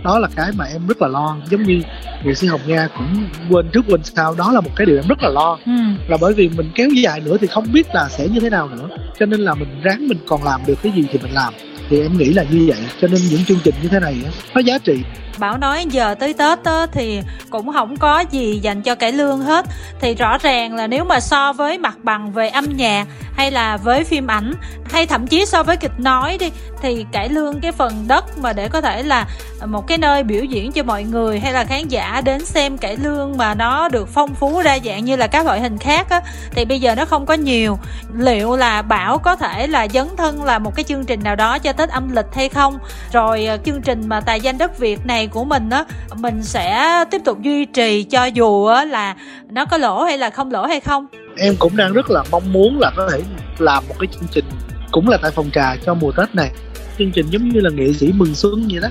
đó 0.04 0.18
là 0.18 0.28
cái 0.36 0.50
mà 0.56 0.64
em 0.64 0.86
rất 0.86 1.02
là 1.02 1.08
lo 1.08 1.36
giống 1.50 1.62
như 1.62 1.82
nghệ 2.24 2.34
sĩ 2.34 2.46
hồng 2.46 2.60
nga 2.66 2.88
cũng 2.98 3.24
quên 3.50 3.66
trước 3.72 3.84
quên 3.88 4.00
sau. 4.02 4.34
Đó 4.38 4.52
là 4.52 4.60
một 4.60 4.70
cái 4.76 4.86
điều 4.86 4.96
em 4.96 5.04
rất 5.08 5.22
là 5.22 5.28
lo. 5.28 5.58
Ừ. 5.66 5.72
là 6.08 6.16
bởi 6.20 6.32
vì 6.32 6.48
mình 6.48 6.70
kéo 6.74 6.88
dài 6.88 7.20
nữa 7.20 7.36
thì 7.40 7.46
không 7.46 7.72
biết 7.72 7.86
là 7.94 8.08
sẽ 8.08 8.28
như 8.28 8.40
thế 8.40 8.50
nào 8.50 8.68
nữa. 8.68 8.88
Cho 9.18 9.26
nên 9.26 9.40
là 9.40 9.54
mình 9.54 9.80
ráng 9.82 10.08
mình 10.08 10.18
còn 10.26 10.44
làm 10.44 10.60
được 10.66 10.74
cái 10.82 10.92
gì 10.92 11.04
thì 11.12 11.18
mình 11.22 11.32
làm 11.34 11.54
thì 11.90 12.00
em 12.00 12.18
nghĩ 12.18 12.32
là 12.32 12.44
như 12.50 12.64
vậy. 12.68 12.78
Cho 13.00 13.08
nên 13.08 13.20
những 13.30 13.44
chương 13.44 13.58
trình 13.64 13.74
như 13.82 13.88
thế 13.88 14.00
này 14.00 14.16
nó 14.54 14.60
giá 14.60 14.78
trị. 14.78 15.02
Bảo 15.38 15.58
nói 15.58 15.86
giờ 15.90 16.14
tới 16.14 16.34
Tết 16.34 16.64
á, 16.64 16.86
thì 16.92 17.20
cũng 17.50 17.72
không 17.72 17.96
có 17.96 18.24
gì 18.30 18.58
dành 18.62 18.82
cho 18.82 18.94
cải 18.94 19.12
lương 19.12 19.40
hết. 19.40 19.66
Thì 20.00 20.14
rõ 20.14 20.38
ràng 20.38 20.74
là 20.74 20.86
nếu 20.86 21.04
mà 21.04 21.20
so 21.20 21.52
với 21.52 21.78
mặt 21.78 21.96
bằng 22.02 22.32
về 22.32 22.48
âm 22.48 22.76
nhạc 22.76 23.06
hay 23.36 23.50
là 23.50 23.76
với 23.76 24.04
phim 24.04 24.30
ảnh 24.30 24.54
hay 24.84 25.06
thậm 25.06 25.26
chí 25.26 25.46
so 25.46 25.62
với 25.62 25.76
kịch 25.76 26.00
nói 26.00 26.38
đi 26.38 26.50
thì 26.82 27.06
cải 27.12 27.28
lương 27.28 27.60
cái 27.60 27.72
phần 27.72 28.04
đất 28.08 28.38
mà 28.38 28.52
để 28.52 28.68
có 28.68 28.80
thể 28.80 29.02
là 29.02 29.26
một 29.66 29.86
cái 29.86 29.98
nơi 29.98 30.22
biểu 30.22 30.44
diễn 30.44 30.72
cho 30.72 30.82
mọi 30.82 31.04
người 31.04 31.40
hay 31.40 31.52
là 31.52 31.64
khán 31.64 31.88
giả 31.88 32.22
đến 32.24 32.44
xem 32.44 32.78
cải 32.78 32.96
lương 32.96 33.36
mà 33.36 33.54
nó 33.54 33.88
được 33.88 34.08
phong 34.08 34.34
phú 34.34 34.62
đa 34.62 34.78
dạng 34.84 35.04
như 35.04 35.16
là 35.16 35.26
các 35.26 35.46
loại 35.46 35.60
hình 35.60 35.78
khác 35.78 36.10
á 36.10 36.20
thì 36.50 36.64
bây 36.64 36.80
giờ 36.80 36.94
nó 36.94 37.04
không 37.04 37.26
có 37.26 37.34
nhiều. 37.34 37.78
Liệu 38.18 38.56
là 38.56 38.82
bảo 38.82 39.18
có 39.18 39.36
thể 39.36 39.66
là 39.66 39.88
dấn 39.88 40.08
thân 40.16 40.44
là 40.44 40.58
một 40.58 40.76
cái 40.76 40.84
chương 40.84 41.04
trình 41.04 41.22
nào 41.22 41.36
đó 41.36 41.58
cho 41.58 41.72
tết 41.76 41.88
âm 41.88 42.12
lịch 42.12 42.34
hay 42.34 42.48
không. 42.48 42.78
Rồi 43.12 43.44
ờ, 43.44 43.58
chương 43.64 43.82
trình 43.82 44.08
mà 44.08 44.20
tài 44.20 44.40
danh 44.40 44.58
đất 44.58 44.78
việt 44.78 45.06
này 45.06 45.26
của 45.26 45.44
mình 45.44 45.70
á, 45.70 45.84
mình 46.16 46.42
sẽ 46.42 47.04
tiếp 47.10 47.20
tục 47.24 47.42
duy 47.42 47.64
trì 47.64 48.02
cho 48.02 48.24
dù 48.24 48.66
á 48.66 48.84
là 48.84 49.16
nó 49.50 49.64
có 49.64 49.76
lỗ 49.76 50.02
hay 50.02 50.18
là 50.18 50.30
không 50.30 50.52
lỗ 50.52 50.66
hay 50.66 50.80
không. 50.80 51.06
Em 51.36 51.54
cũng 51.58 51.76
đang 51.76 51.92
rất 51.92 52.10
là 52.10 52.24
mong 52.30 52.52
muốn 52.52 52.78
là 52.80 52.90
có 52.96 53.08
thể 53.12 53.22
làm 53.58 53.84
một 53.88 53.94
cái 53.98 54.08
chương 54.12 54.28
trình 54.30 54.44
cũng 54.92 55.08
là 55.08 55.18
tại 55.22 55.30
phòng 55.30 55.50
trà 55.52 55.76
cho 55.86 55.94
mùa 55.94 56.12
tết 56.12 56.34
này. 56.34 56.50
Chương 56.98 57.10
trình 57.10 57.26
giống 57.30 57.48
như 57.48 57.60
là 57.60 57.70
nghệ 57.70 57.92
sĩ 57.92 58.12
mừng 58.14 58.34
xuân 58.34 58.68
vậy 58.70 58.80
đó 58.80 58.88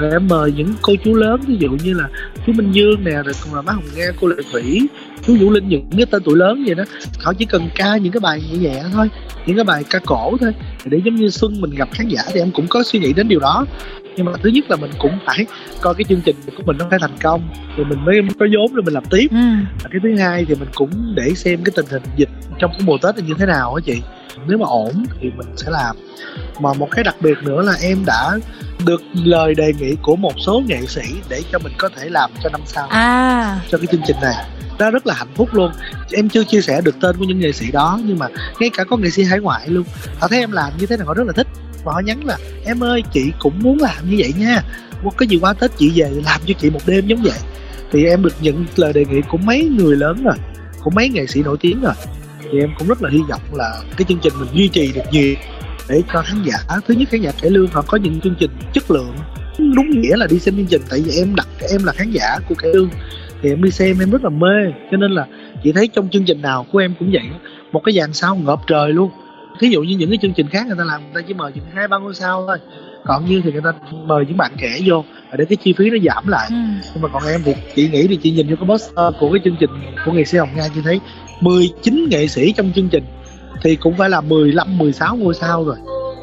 em 0.00 0.28
mời 0.28 0.52
những 0.56 0.74
cô 0.82 0.94
chú 1.04 1.14
lớn 1.14 1.40
ví 1.46 1.56
dụ 1.58 1.68
như 1.84 1.94
là 1.94 2.08
chú 2.46 2.52
Minh 2.52 2.72
Dương 2.72 3.04
nè 3.04 3.12
rồi 3.12 3.34
còn 3.44 3.54
là 3.54 3.62
má 3.62 3.72
Hồng 3.72 3.84
Nga 3.96 4.06
cô 4.20 4.28
Lệ 4.28 4.36
Thủy 4.52 4.88
chú 5.26 5.36
Vũ 5.40 5.50
Linh 5.50 5.68
những 5.68 5.90
cái 5.96 6.06
tên 6.10 6.22
tuổi 6.24 6.36
lớn 6.36 6.64
vậy 6.66 6.74
đó. 6.74 6.84
Họ 7.20 7.32
chỉ 7.32 7.44
cần 7.44 7.68
ca 7.74 7.96
những 7.96 8.12
cái 8.12 8.20
bài 8.20 8.42
nhẹ 8.50 8.58
nhẹ 8.58 8.82
thôi 8.92 9.10
những 9.46 9.56
cái 9.56 9.64
bài 9.64 9.84
ca 9.90 9.98
cổ 10.06 10.36
thôi 10.40 10.52
để 10.84 11.00
giống 11.04 11.14
như 11.14 11.30
xuân 11.30 11.60
mình 11.60 11.70
gặp 11.70 11.88
khán 11.92 12.08
giả 12.08 12.22
thì 12.32 12.40
em 12.40 12.50
cũng 12.50 12.66
có 12.68 12.82
suy 12.82 12.98
nghĩ 12.98 13.12
đến 13.12 13.28
điều 13.28 13.40
đó. 13.40 13.66
Nhưng 14.16 14.26
mà 14.26 14.32
thứ 14.42 14.50
nhất 14.50 14.70
là 14.70 14.76
mình 14.76 14.90
cũng 14.98 15.12
phải 15.26 15.46
coi 15.80 15.94
cái 15.94 16.04
chương 16.04 16.20
trình 16.20 16.36
của 16.56 16.62
mình 16.66 16.76
nó 16.78 16.86
phải 16.90 16.98
thành 17.02 17.16
công 17.22 17.48
thì 17.76 17.84
mình 17.84 18.04
mới 18.04 18.20
có 18.38 18.46
vốn 18.56 18.74
rồi 18.74 18.82
mình 18.82 18.94
làm 18.94 19.04
tiếp. 19.10 19.26
Ừ. 19.30 19.36
cái 19.90 20.00
thứ 20.02 20.16
hai 20.16 20.44
thì 20.44 20.54
mình 20.54 20.68
cũng 20.74 20.90
để 21.16 21.34
xem 21.34 21.64
cái 21.64 21.72
tình 21.76 21.86
hình 21.90 22.02
dịch 22.16 22.28
trong 22.58 22.70
cái 22.70 22.80
mùa 22.84 22.98
tết 23.02 23.18
là 23.18 23.24
như 23.26 23.34
thế 23.38 23.46
nào 23.46 23.74
á 23.74 23.80
chị 23.86 24.02
nếu 24.46 24.58
mà 24.58 24.66
ổn 24.66 25.04
thì 25.20 25.30
mình 25.36 25.46
sẽ 25.56 25.70
làm. 25.70 25.96
Mà 26.60 26.72
một 26.72 26.88
cái 26.90 27.04
đặc 27.04 27.16
biệt 27.20 27.38
nữa 27.42 27.62
là 27.62 27.72
em 27.82 28.04
đã 28.06 28.38
được 28.86 29.02
lời 29.12 29.54
đề 29.54 29.72
nghị 29.78 29.96
của 30.02 30.16
một 30.16 30.32
số 30.46 30.62
nghệ 30.66 30.86
sĩ 30.86 31.02
để 31.28 31.42
cho 31.52 31.58
mình 31.58 31.72
có 31.78 31.88
thể 31.96 32.08
làm 32.08 32.30
cho 32.42 32.50
năm 32.50 32.60
sau. 32.66 32.86
À. 32.86 33.60
Cho 33.70 33.78
cái 33.78 33.86
chương 33.92 34.02
trình 34.06 34.16
này. 34.22 34.34
Đó 34.78 34.90
rất 34.90 35.06
là 35.06 35.14
hạnh 35.14 35.34
phúc 35.34 35.48
luôn. 35.54 35.72
Em 36.12 36.28
chưa 36.28 36.44
chia 36.44 36.60
sẻ 36.60 36.80
được 36.80 36.94
tên 37.00 37.16
của 37.16 37.24
những 37.24 37.40
nghệ 37.40 37.52
sĩ 37.52 37.70
đó 37.70 38.00
nhưng 38.04 38.18
mà 38.18 38.26
ngay 38.60 38.70
cả 38.70 38.84
có 38.84 38.96
nghệ 38.96 39.10
sĩ 39.10 39.24
hải 39.24 39.40
ngoại 39.40 39.68
luôn. 39.68 39.84
Họ 40.20 40.28
thấy 40.28 40.38
em 40.38 40.52
làm 40.52 40.72
như 40.78 40.86
thế 40.86 40.96
này 40.96 41.06
họ 41.06 41.14
rất 41.14 41.26
là 41.26 41.32
thích. 41.32 41.46
Và 41.84 41.92
họ 41.92 42.00
nhắn 42.00 42.24
là 42.24 42.38
em 42.64 42.84
ơi 42.84 43.02
chị 43.12 43.32
cũng 43.38 43.58
muốn 43.62 43.78
làm 43.78 44.10
như 44.10 44.16
vậy 44.18 44.32
nha. 44.38 44.62
Một 45.02 45.18
cái 45.18 45.28
gì 45.28 45.38
qua 45.40 45.52
tết 45.52 45.70
chị 45.78 45.92
về 45.94 46.10
làm 46.24 46.40
cho 46.46 46.54
chị 46.58 46.70
một 46.70 46.80
đêm 46.86 47.06
giống 47.06 47.22
vậy. 47.22 47.38
Thì 47.92 48.04
em 48.04 48.22
được 48.22 48.34
nhận 48.40 48.64
lời 48.76 48.92
đề 48.92 49.04
nghị 49.04 49.20
của 49.28 49.38
mấy 49.38 49.64
người 49.64 49.96
lớn 49.96 50.22
rồi 50.24 50.36
của 50.82 50.90
mấy 50.90 51.08
nghệ 51.08 51.26
sĩ 51.26 51.42
nổi 51.42 51.56
tiếng 51.60 51.80
rồi 51.80 51.94
thì 52.52 52.58
em 52.60 52.70
cũng 52.78 52.88
rất 52.88 53.02
là 53.02 53.10
hy 53.10 53.20
vọng 53.28 53.40
là 53.52 53.80
cái 53.96 54.04
chương 54.08 54.18
trình 54.22 54.32
mình 54.40 54.48
duy 54.52 54.68
trì 54.68 54.92
được 54.92 55.02
nhiều 55.12 55.34
để 55.88 56.02
cho 56.12 56.22
khán 56.22 56.42
giả 56.42 56.58
thứ 56.86 56.94
nhất 56.94 57.08
khán 57.10 57.20
giả 57.20 57.32
cải 57.42 57.50
lương 57.50 57.66
họ 57.66 57.82
có 57.86 57.98
những 57.98 58.20
chương 58.20 58.34
trình 58.38 58.50
chất 58.72 58.90
lượng. 58.90 59.14
Đúng 59.58 59.90
nghĩa 59.90 60.16
là 60.16 60.26
đi 60.30 60.38
xem 60.38 60.56
chương 60.56 60.66
trình 60.66 60.82
tại 60.90 61.00
vì 61.04 61.18
em 61.18 61.34
đặt 61.34 61.48
em 61.70 61.84
là 61.84 61.92
khán 61.92 62.10
giả 62.10 62.38
của 62.48 62.54
cải 62.54 62.70
lương 62.74 62.90
thì 63.42 63.50
em 63.50 63.62
đi 63.62 63.70
xem 63.70 63.98
em 64.00 64.10
rất 64.10 64.24
là 64.24 64.30
mê. 64.30 64.72
Cho 64.90 64.96
nên 64.96 65.10
là 65.10 65.26
chị 65.64 65.72
thấy 65.72 65.88
trong 65.88 66.08
chương 66.08 66.24
trình 66.24 66.42
nào 66.42 66.66
của 66.72 66.78
em 66.78 66.94
cũng 66.98 67.10
vậy 67.12 67.22
một 67.72 67.80
cái 67.84 67.94
dàn 67.94 68.12
sao 68.12 68.36
ngợp 68.36 68.60
trời 68.66 68.92
luôn. 68.92 69.10
Thí 69.60 69.68
dụ 69.68 69.82
như 69.82 69.96
những 69.96 70.10
cái 70.10 70.18
chương 70.22 70.32
trình 70.32 70.48
khác 70.48 70.66
người 70.66 70.76
ta 70.78 70.84
làm 70.84 71.02
người 71.02 71.12
ta 71.14 71.20
chỉ 71.28 71.34
mời 71.34 71.52
chừng 71.52 71.64
hai 71.74 71.88
ba 71.88 71.98
ngôi 71.98 72.14
sao 72.14 72.44
thôi. 72.46 72.58
Còn 73.04 73.26
như 73.26 73.40
thì 73.44 73.52
người 73.52 73.62
ta 73.64 73.72
mời 74.04 74.24
những 74.28 74.36
bạn 74.36 74.52
trẻ 74.58 74.78
vô 74.86 75.04
để 75.38 75.44
cái 75.44 75.56
chi 75.56 75.74
phí 75.78 75.90
nó 75.90 75.96
giảm 76.04 76.28
lại. 76.28 76.46
Ừ. 76.50 76.56
nhưng 76.94 77.02
mà 77.02 77.08
còn 77.08 77.22
em 77.26 77.40
thì 77.44 77.54
chị 77.76 77.88
nghĩ 77.88 78.06
thì 78.06 78.16
chị 78.22 78.30
nhìn 78.30 78.48
vô 78.48 78.56
cái 78.60 78.68
poster 78.68 79.14
của 79.20 79.30
cái 79.32 79.40
chương 79.44 79.56
trình 79.60 79.70
của 80.04 80.12
nghệ 80.12 80.24
sĩ 80.24 80.38
Hồng 80.38 80.48
Nga 80.56 80.68
chị 80.74 80.80
thấy 80.84 81.00
19 81.40 82.08
nghệ 82.10 82.28
sĩ 82.28 82.52
trong 82.56 82.72
chương 82.74 82.88
trình 82.88 83.04
thì 83.62 83.76
cũng 83.76 83.96
phải 83.96 84.10
là 84.10 84.20
15 84.20 84.78
16 84.78 85.16
ngôi 85.16 85.34
sao 85.34 85.64
rồi. 85.64 85.76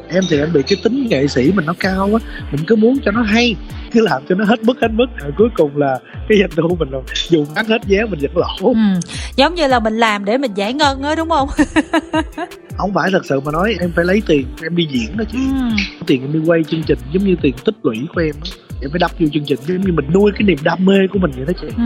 Em 0.08 0.22
thì 0.30 0.38
em 0.38 0.52
bị 0.52 0.62
cái 0.62 0.78
tính 0.82 1.06
nghệ 1.08 1.26
sĩ 1.26 1.52
mình 1.54 1.66
nó 1.66 1.74
cao 1.80 2.10
á 2.12 2.46
mình 2.52 2.64
cứ 2.66 2.76
muốn 2.76 2.96
cho 3.04 3.10
nó 3.10 3.22
hay 3.22 3.56
cứ 3.92 4.00
làm 4.00 4.22
cho 4.28 4.34
nó 4.34 4.44
hết 4.44 4.62
mức 4.62 4.74
hết 4.82 4.88
mức. 4.92 5.06
Rồi 5.16 5.32
cuối 5.38 5.48
cùng 5.56 5.76
là 5.76 5.98
cái 6.28 6.38
doanh 6.38 6.50
thu 6.56 6.76
mình 6.78 6.88
là 6.90 6.98
dù 7.28 7.46
bán 7.54 7.66
hết 7.66 7.86
vé 7.86 8.04
mình 8.04 8.20
vẫn 8.22 8.36
lỗ. 8.36 8.68
Ừ. 8.68 9.00
giống 9.36 9.54
như 9.54 9.66
là 9.66 9.80
mình 9.80 9.96
làm 9.96 10.24
để 10.24 10.38
mình 10.38 10.54
giải 10.54 10.72
ngân 10.72 11.02
á 11.02 11.14
đúng 11.14 11.28
không? 11.28 11.48
Không 12.76 12.94
phải 12.94 13.10
thật 13.12 13.26
sự 13.26 13.40
mà 13.40 13.52
nói 13.52 13.74
em 13.80 13.92
phải 13.96 14.04
lấy 14.04 14.22
tiền 14.26 14.46
em 14.62 14.76
đi 14.76 14.86
diễn 14.90 15.16
đó 15.16 15.24
chứ 15.32 15.38
ừ. 15.38 15.82
tiền 16.06 16.22
em 16.22 16.32
đi 16.32 16.38
quay 16.46 16.64
chương 16.64 16.82
trình 16.82 16.98
giống 17.12 17.24
như 17.24 17.36
tiền 17.42 17.54
tích 17.64 17.74
lũy 17.82 18.06
của 18.14 18.20
em 18.20 18.34
á 18.44 18.65
em 18.80 18.90
phải 18.90 18.98
đắp 18.98 19.10
vô 19.18 19.26
chương 19.32 19.44
trình 19.44 19.58
giống 19.66 19.80
như 19.80 19.92
mình 19.92 20.06
nuôi 20.14 20.32
cái 20.32 20.42
niềm 20.42 20.58
đam 20.62 20.84
mê 20.84 20.94
của 21.12 21.18
mình 21.18 21.30
vậy 21.36 21.44
đó 21.46 21.52
chị. 21.60 21.66
Ừ. 21.76 21.82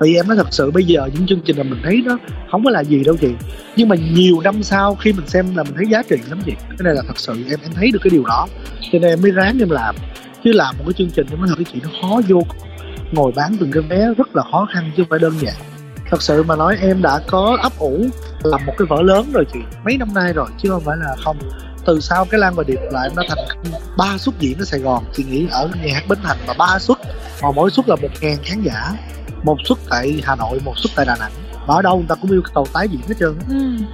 tại 0.00 0.08
vì 0.08 0.14
em 0.14 0.28
nói 0.28 0.36
thật 0.36 0.46
sự 0.50 0.70
bây 0.70 0.84
giờ 0.84 1.08
những 1.14 1.26
chương 1.26 1.40
trình 1.44 1.56
là 1.56 1.62
mình 1.62 1.80
thấy 1.82 2.02
nó 2.04 2.18
không 2.50 2.64
có 2.64 2.70
là 2.70 2.80
gì 2.80 3.04
đâu 3.04 3.16
chị. 3.20 3.28
Nhưng 3.76 3.88
mà 3.88 3.96
nhiều 4.14 4.40
năm 4.40 4.62
sau 4.62 4.94
khi 4.94 5.12
mình 5.12 5.26
xem 5.26 5.56
là 5.56 5.62
mình 5.62 5.74
thấy 5.76 5.86
giá 5.86 6.02
trị 6.02 6.16
lắm 6.28 6.38
chị. 6.46 6.52
Cái 6.58 6.84
này 6.84 6.94
là 6.94 7.02
thật 7.06 7.18
sự 7.18 7.32
em 7.32 7.58
em 7.62 7.72
thấy 7.74 7.90
được 7.92 7.98
cái 8.02 8.10
điều 8.10 8.24
đó. 8.24 8.46
Cho 8.80 8.98
nên 8.98 9.02
em 9.02 9.22
mới 9.22 9.30
ráng 9.30 9.58
em 9.58 9.70
làm. 9.70 9.94
Chứ 10.44 10.52
làm 10.52 10.74
một 10.78 10.84
cái 10.86 10.92
chương 10.92 11.10
trình 11.10 11.26
em 11.30 11.38
nói 11.38 11.48
thật 11.48 11.54
cái 11.56 11.64
chị 11.72 11.80
nó 11.82 11.88
khó 12.02 12.20
vô 12.28 12.42
ngồi 13.12 13.32
bán 13.36 13.56
từng 13.60 13.70
cái 13.70 13.82
vé 13.82 14.14
rất 14.16 14.36
là 14.36 14.42
khó 14.52 14.68
khăn 14.74 14.90
chứ 14.96 15.02
không 15.02 15.10
phải 15.10 15.18
đơn 15.18 15.32
giản. 15.40 15.54
Thật 16.10 16.22
sự 16.22 16.42
mà 16.42 16.56
nói 16.56 16.76
em 16.80 17.02
đã 17.02 17.20
có 17.26 17.58
ấp 17.62 17.72
ủ 17.78 18.06
làm 18.42 18.66
một 18.66 18.72
cái 18.78 18.86
vở 18.86 19.02
lớn 19.02 19.26
rồi 19.32 19.44
chị. 19.52 19.58
Mấy 19.84 19.96
năm 19.96 20.08
nay 20.14 20.32
rồi 20.32 20.48
chứ 20.58 20.68
không 20.70 20.82
phải 20.84 20.96
là 20.96 21.16
không 21.24 21.36
từ 21.86 22.00
sau 22.00 22.24
cái 22.30 22.40
lan 22.40 22.54
và 22.54 22.64
điệp 22.66 22.80
lại 22.92 23.10
nó 23.16 23.22
thành 23.28 23.38
ba 23.98 24.18
suất 24.18 24.34
diễn 24.38 24.58
ở 24.58 24.64
sài 24.64 24.80
gòn. 24.80 25.04
Chị 25.12 25.24
nghĩ 25.24 25.46
ở 25.50 25.68
nhà 25.84 25.94
hát 25.94 26.04
bến 26.08 26.18
thành 26.22 26.36
mà 26.46 26.54
ba 26.58 26.78
suất 26.78 26.98
mà 27.42 27.48
mỗi 27.54 27.70
suất 27.70 27.88
là 27.88 27.96
một 28.02 28.08
ngàn 28.20 28.36
khán 28.44 28.62
giả. 28.62 28.92
Một 29.42 29.56
suất 29.64 29.78
tại 29.90 30.20
hà 30.24 30.34
nội 30.36 30.60
một 30.64 30.78
suất 30.78 30.90
tại 30.96 31.06
đà 31.06 31.16
nẵng. 31.20 31.32
Và 31.66 31.74
ở 31.74 31.82
đâu 31.82 31.96
người 31.96 32.06
ta 32.08 32.14
cũng 32.14 32.30
yêu 32.30 32.42
cầu 32.54 32.66
tái 32.72 32.88
diễn 32.88 33.00
hết 33.08 33.14
trơn 33.20 33.34
Ừ. 33.48 33.84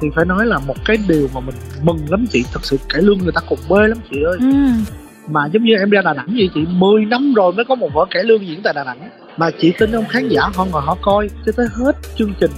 thì 0.00 0.08
phải 0.16 0.24
nói 0.24 0.46
là 0.46 0.58
một 0.58 0.74
cái 0.84 0.96
điều 1.08 1.28
mà 1.34 1.40
mình 1.40 1.54
mừng 1.82 1.98
lắm 2.10 2.26
chị 2.32 2.44
thật 2.52 2.60
sự 2.64 2.78
cải 2.88 3.02
lương 3.02 3.18
người 3.18 3.32
ta 3.34 3.40
cùng 3.48 3.58
bê 3.70 3.86
lắm 3.88 3.98
chị 4.10 4.16
ơi. 4.26 4.36
Ừ. 4.40 4.46
mà 5.28 5.46
giống 5.52 5.64
như 5.64 5.74
em 5.76 5.90
ra 5.90 6.02
Đà 6.02 6.12
Nẵng 6.14 6.26
vậy 6.26 6.50
chị 6.54 6.60
10 6.68 7.04
năm 7.04 7.34
rồi 7.34 7.52
mới 7.52 7.64
có 7.68 7.74
một 7.74 7.88
vở 7.94 8.04
cải 8.10 8.24
lương 8.24 8.46
diễn 8.46 8.60
tại 8.64 8.72
Đà 8.74 8.84
Nẵng. 8.84 9.10
Mà 9.36 9.50
chị 9.60 9.72
tin 9.78 9.92
không 9.92 10.08
khán 10.08 10.28
giả 10.28 10.42
họ 10.54 10.64
ngồi 10.64 10.82
họ 10.82 10.96
coi 11.02 11.30
cho 11.46 11.52
tới 11.56 11.66
hết 11.72 11.96
chương 12.18 12.34
trình 12.40 12.50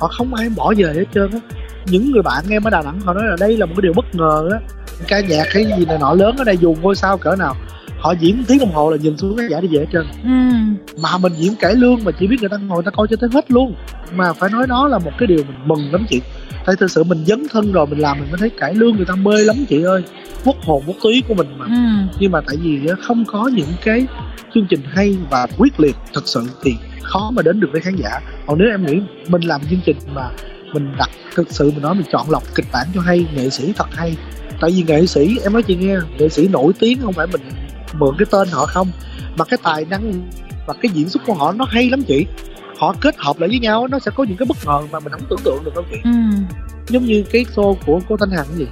họ 0.00 0.08
không 0.08 0.34
ai 0.34 0.48
bỏ 0.56 0.74
về 0.76 0.92
hết 0.94 1.04
trơn 1.14 1.30
á 1.30 1.38
những 1.86 2.12
người 2.12 2.22
bạn 2.22 2.44
em 2.50 2.64
ở 2.64 2.70
Đà 2.70 2.82
Nẵng 2.82 3.00
họ 3.00 3.14
nói 3.14 3.24
là 3.26 3.36
đây 3.40 3.56
là 3.56 3.66
một 3.66 3.72
cái 3.76 3.82
điều 3.82 3.92
bất 3.96 4.14
ngờ 4.14 4.48
á. 4.52 4.58
Ca 5.08 5.20
nhạc 5.20 5.44
hay 5.52 5.64
gì 5.78 5.84
này 5.84 5.98
nọ 5.98 6.14
lớn 6.14 6.36
ở 6.38 6.44
đây 6.44 6.56
dù 6.56 6.76
ngôi 6.82 6.96
sao 6.96 7.18
cỡ 7.18 7.36
nào 7.36 7.56
họ 7.98 8.14
diễn 8.20 8.44
tiếng 8.48 8.58
đồng 8.58 8.72
hồ 8.72 8.90
là 8.90 8.96
nhìn 8.96 9.16
xuống 9.16 9.36
khán 9.36 9.48
giả 9.48 9.60
đi 9.60 9.68
về 9.68 9.78
hết 9.78 9.86
trơn. 9.92 10.06
Ừ. 10.24 10.30
mà 11.02 11.18
mình 11.18 11.32
diễn 11.36 11.54
cải 11.56 11.74
lương 11.74 12.04
mà 12.04 12.12
chỉ 12.20 12.26
biết 12.26 12.36
người 12.40 12.48
ta 12.48 12.56
ngồi 12.56 12.76
người 12.76 12.84
ta 12.84 12.90
coi 12.90 13.06
cho 13.10 13.16
tới 13.20 13.30
hết 13.32 13.50
luôn. 13.50 13.74
Mà 14.14 14.32
phải 14.32 14.50
nói 14.50 14.66
đó 14.66 14.88
là 14.88 14.98
một 14.98 15.10
cái 15.18 15.26
điều 15.26 15.38
mình 15.38 15.56
mừng 15.64 15.92
lắm 15.92 16.06
chị. 16.10 16.20
Tại 16.66 16.76
thực 16.78 16.90
sự 16.90 17.04
mình 17.04 17.24
dấn 17.26 17.46
thân 17.52 17.72
rồi 17.72 17.86
mình 17.86 17.98
làm 17.98 18.20
mình 18.20 18.28
mới 18.30 18.38
thấy 18.38 18.50
cải 18.50 18.74
lương 18.74 18.96
người 18.96 19.04
ta 19.04 19.14
mê 19.14 19.44
lắm 19.44 19.56
chị 19.68 19.82
ơi. 19.82 20.02
Quốc 20.44 20.56
hồn 20.62 20.82
quốc 20.86 20.96
túy 21.02 21.22
của 21.28 21.34
mình 21.34 21.58
mà. 21.58 21.66
Ừ. 21.66 22.12
nhưng 22.18 22.32
mà 22.32 22.40
tại 22.46 22.56
vì 22.56 22.80
không 23.02 23.24
có 23.24 23.50
những 23.54 23.72
cái 23.84 24.06
chương 24.54 24.66
trình 24.70 24.80
hay 24.90 25.16
và 25.30 25.46
quyết 25.58 25.80
liệt 25.80 25.96
thật 26.14 26.22
sự 26.24 26.42
thì 26.62 26.74
khó 27.02 27.30
mà 27.30 27.42
đến 27.42 27.60
được 27.60 27.68
với 27.72 27.80
khán 27.80 27.96
giả. 27.96 28.20
Còn 28.46 28.58
nếu 28.58 28.68
em 28.68 28.86
nghĩ 28.86 29.00
mình 29.28 29.42
làm 29.42 29.60
chương 29.70 29.80
trình 29.86 29.96
mà 30.14 30.30
mình 30.78 30.92
đặt 30.98 31.10
thực 31.34 31.50
sự 31.50 31.70
mình 31.70 31.82
nói 31.82 31.94
mình 31.94 32.06
chọn 32.12 32.30
lọc 32.30 32.54
kịch 32.54 32.66
bản 32.72 32.86
cho 32.94 33.00
hay 33.00 33.26
nghệ 33.34 33.50
sĩ 33.50 33.72
thật 33.76 33.88
hay. 33.92 34.16
Tại 34.60 34.70
vì 34.70 34.82
nghệ 34.82 35.06
sĩ 35.06 35.38
em 35.42 35.52
nói 35.52 35.62
chị 35.62 35.76
nghe 35.76 35.96
nghệ 36.18 36.28
sĩ 36.28 36.48
nổi 36.48 36.72
tiếng 36.78 37.02
không 37.02 37.12
phải 37.12 37.26
mình 37.26 37.40
mượn 37.98 38.14
cái 38.18 38.26
tên 38.30 38.48
họ 38.48 38.66
không 38.66 38.90
mà 39.36 39.44
cái 39.44 39.58
tài 39.62 39.84
năng 39.84 40.30
và 40.66 40.74
cái 40.82 40.90
diễn 40.94 41.08
xuất 41.08 41.22
của 41.26 41.34
họ 41.34 41.52
nó 41.52 41.64
hay 41.64 41.90
lắm 41.90 42.02
chị. 42.02 42.26
Họ 42.78 42.94
kết 43.00 43.14
hợp 43.18 43.38
lại 43.38 43.48
với 43.48 43.58
nhau 43.58 43.86
nó 43.86 43.98
sẽ 43.98 44.10
có 44.14 44.24
những 44.24 44.36
cái 44.36 44.46
bất 44.46 44.56
ngờ 44.66 44.80
mà 44.92 45.00
mình 45.00 45.12
không 45.12 45.26
tưởng 45.30 45.40
tượng 45.44 45.64
được 45.64 45.74
đâu 45.74 45.84
chị. 45.90 45.96
Ừ. 46.04 46.10
giống 46.88 47.04
như 47.04 47.24
cái 47.32 47.44
show 47.54 47.76
của 47.86 48.00
cô 48.08 48.16
Thanh 48.16 48.30
Hằng 48.30 48.46
gì 48.56 48.66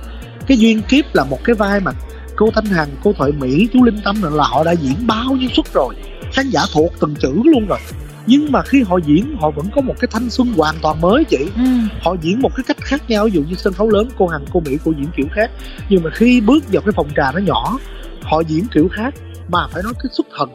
cái 0.46 0.58
duyên 0.58 0.82
kiếp 0.88 1.04
là 1.14 1.24
một 1.24 1.38
cái 1.44 1.54
vai 1.54 1.80
mà 1.80 1.92
cô 2.36 2.50
Thanh 2.54 2.64
Hằng 2.64 2.88
cô 3.04 3.12
Thoại 3.12 3.32
Mỹ 3.32 3.68
chú 3.72 3.84
Linh 3.84 4.00
Tâm 4.04 4.22
là 4.22 4.44
họ 4.44 4.64
đã 4.64 4.72
diễn 4.72 5.06
bao 5.06 5.32
nhiêu 5.32 5.48
suất 5.56 5.72
rồi. 5.74 5.94
Khán 6.32 6.50
giả 6.50 6.60
thuộc 6.72 6.92
từng 7.00 7.14
chữ 7.14 7.32
luôn 7.44 7.66
rồi 7.66 7.78
nhưng 8.26 8.52
mà 8.52 8.62
khi 8.62 8.82
họ 8.82 8.98
diễn 9.06 9.37
họ 9.40 9.50
vẫn 9.50 9.66
có 9.74 9.80
một 9.80 9.94
cái 10.00 10.08
thanh 10.12 10.30
xuân 10.30 10.52
hoàn 10.56 10.74
toàn 10.82 11.00
mới 11.00 11.24
chị. 11.24 11.46
Ừ. 11.56 11.62
họ 12.00 12.16
diễn 12.22 12.40
một 12.40 12.50
cái 12.56 12.64
cách 12.66 12.76
khác 12.80 13.10
nhau 13.10 13.24
ví 13.24 13.30
dụ 13.30 13.42
như 13.42 13.54
sân 13.54 13.72
khấu 13.72 13.90
lớn 13.90 14.08
cô 14.18 14.26
Hằng 14.26 14.44
cô 14.52 14.60
Mỹ 14.60 14.78
cô 14.84 14.92
diễn 14.98 15.08
kiểu 15.16 15.26
khác. 15.32 15.50
Nhưng 15.88 16.02
mà 16.02 16.10
khi 16.10 16.40
bước 16.40 16.64
vào 16.72 16.82
cái 16.82 16.92
phòng 16.96 17.08
trà 17.16 17.32
nó 17.32 17.38
nhỏ 17.38 17.78
họ 18.22 18.40
diễn 18.40 18.66
kiểu 18.74 18.88
khác 18.92 19.14
mà 19.48 19.66
phải 19.72 19.82
nói 19.82 19.92
cái 20.02 20.10
xuất 20.12 20.26
thần. 20.37 20.48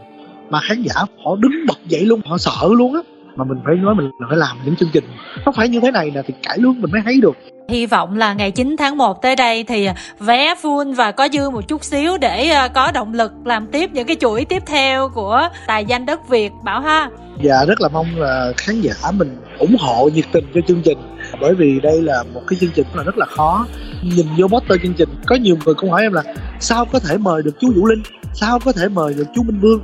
Mà 0.50 0.60
khán 0.62 0.82
giả 0.82 0.94
họ 0.96 1.36
đứng 1.36 1.66
bật 1.68 1.78
dậy 1.88 2.06
luôn 2.06 2.22
họ 2.26 2.38
sợ 2.38 2.58
luôn 2.62 2.94
á 2.94 3.02
mà 3.36 3.46
mình 3.46 3.58
phải 3.66 3.76
nói 3.76 3.96
mình 3.96 4.12
là 4.20 4.28
phải 4.30 4.38
làm 4.38 4.58
những 4.66 4.76
chương 4.76 4.90
trình. 4.94 5.04
Nó 5.46 5.52
phải 5.56 5.70
như 5.70 5.80
thế 5.80 5.92
này 5.92 6.12
nè 6.12 6.22
thì 6.28 6.34
cải 6.44 6.58
lương 6.58 6.82
mình 6.82 6.92
mới 6.92 7.02
thấy 7.06 7.20
được. 7.22 7.38
Hy 7.70 7.86
vọng 7.86 8.18
là 8.18 8.34
ngày 8.34 8.52
9 8.52 8.76
tháng 8.80 8.98
1 8.98 9.22
tới 9.22 9.36
đây 9.36 9.64
thì 9.64 9.88
vé 10.20 10.56
full 10.62 10.96
và 10.96 11.12
có 11.12 11.28
dư 11.34 11.50
một 11.50 11.68
chút 11.68 11.84
xíu 11.84 12.18
để 12.18 12.50
ờ, 12.50 12.68
có 12.70 12.92
động 12.92 13.14
lực 13.14 13.32
làm 13.46 13.68
tiếp 13.68 13.90
những 13.94 14.08
cái 14.08 14.16
chuỗi 14.20 14.46
tiếp 14.46 14.64
theo 14.66 15.10
của 15.10 15.50
tài 15.68 15.86
danh 15.86 16.06
đất 16.06 16.30
Việt. 16.30 16.52
Bảo 16.64 16.82
ha. 16.82 17.10
và 17.44 17.66
rất 17.68 17.82
là 17.82 17.90
mong 17.90 18.08
là 18.16 18.52
khán 18.58 18.82
giả 18.82 18.94
mình 19.14 19.38
ủng 19.60 19.76
hộ 19.80 20.10
nhiệt 20.14 20.26
tình 20.32 20.46
cho 20.54 20.62
chương 20.68 20.82
trình. 20.86 20.98
Bởi 21.42 21.56
vì 21.56 21.80
đây 21.80 22.02
là 22.02 22.24
một 22.34 22.42
cái 22.48 22.60
chương 22.60 22.72
trình 22.76 22.88
là 22.94 23.04
rất 23.04 23.18
là 23.18 23.26
khó. 23.26 23.66
Nhìn 24.04 24.26
vô 24.38 24.48
poster 24.48 24.82
chương 24.84 24.94
trình 24.94 25.10
có 25.28 25.36
nhiều 25.36 25.58
người 25.66 25.76
cũng 25.76 25.92
hỏi 25.92 26.02
em 26.02 26.14
là 26.14 26.24
sao 26.60 26.86
có 26.86 27.00
thể 27.00 27.18
mời 27.18 27.44
được 27.44 27.56
chú 27.60 27.72
Vũ 27.76 27.86
Linh? 27.86 28.04
Sao 28.34 28.60
có 28.60 28.72
thể 28.72 28.90
mời 28.90 29.14
được 29.14 29.28
chú 29.36 29.44
Minh 29.44 29.60
Vương? 29.60 29.82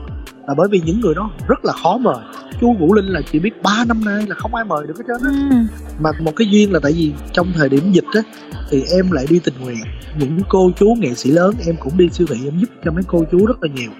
Là 0.47 0.53
bởi 0.57 0.67
vì 0.71 0.81
những 0.85 0.99
người 0.99 1.15
đó 1.15 1.29
rất 1.47 1.65
là 1.65 1.73
khó 1.73 1.97
mời 1.97 2.17
chú 2.61 2.73
Vũ 2.73 2.93
Linh 2.93 3.05
là 3.05 3.21
chỉ 3.31 3.39
biết 3.39 3.63
3 3.63 3.85
năm 3.87 4.05
nay 4.05 4.25
là 4.27 4.35
không 4.35 4.55
ai 4.55 4.65
mời 4.65 4.87
được 4.87 4.97
hết 4.97 5.03
trơn 5.07 5.33
á. 5.33 5.47
Ừ. 5.49 5.55
mà 5.99 6.11
một 6.19 6.31
cái 6.35 6.47
duyên 6.51 6.73
là 6.73 6.79
tại 6.79 6.91
vì 6.91 7.13
trong 7.33 7.47
thời 7.55 7.69
điểm 7.69 7.91
dịch 7.91 8.05
á 8.13 8.21
thì 8.69 8.83
em 8.91 9.11
lại 9.11 9.25
đi 9.29 9.39
tình 9.39 9.53
nguyện. 9.61 9.83
Những 10.19 10.39
cô 10.49 10.71
chú 10.79 10.95
nghệ 10.99 11.13
sĩ 11.13 11.31
lớn 11.31 11.53
em 11.65 11.75
cũng 11.79 11.97
đi 11.97 12.09
siêu 12.09 12.27
thị 12.29 12.35
em 12.45 12.59
giúp 12.59 12.69
cho 12.85 12.91
mấy 12.91 13.03
cô 13.07 13.23
chú 13.31 13.45
rất 13.45 13.63
là 13.63 13.69
nhiều. 13.75 13.91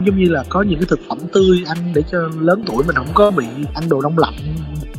Giống 0.00 0.18
như 0.18 0.28
là 0.28 0.44
có 0.48 0.62
những 0.62 0.78
cái 0.78 0.86
thực 0.88 1.00
phẩm 1.08 1.18
tươi 1.32 1.64
ăn 1.66 1.92
để 1.94 2.02
cho 2.10 2.18
lớn 2.40 2.62
tuổi 2.66 2.84
mình 2.86 2.96
không 2.96 3.14
có 3.14 3.30
bị 3.30 3.44
ăn 3.74 3.88
đồ 3.88 4.00
đông 4.00 4.18
lạnh 4.18 4.34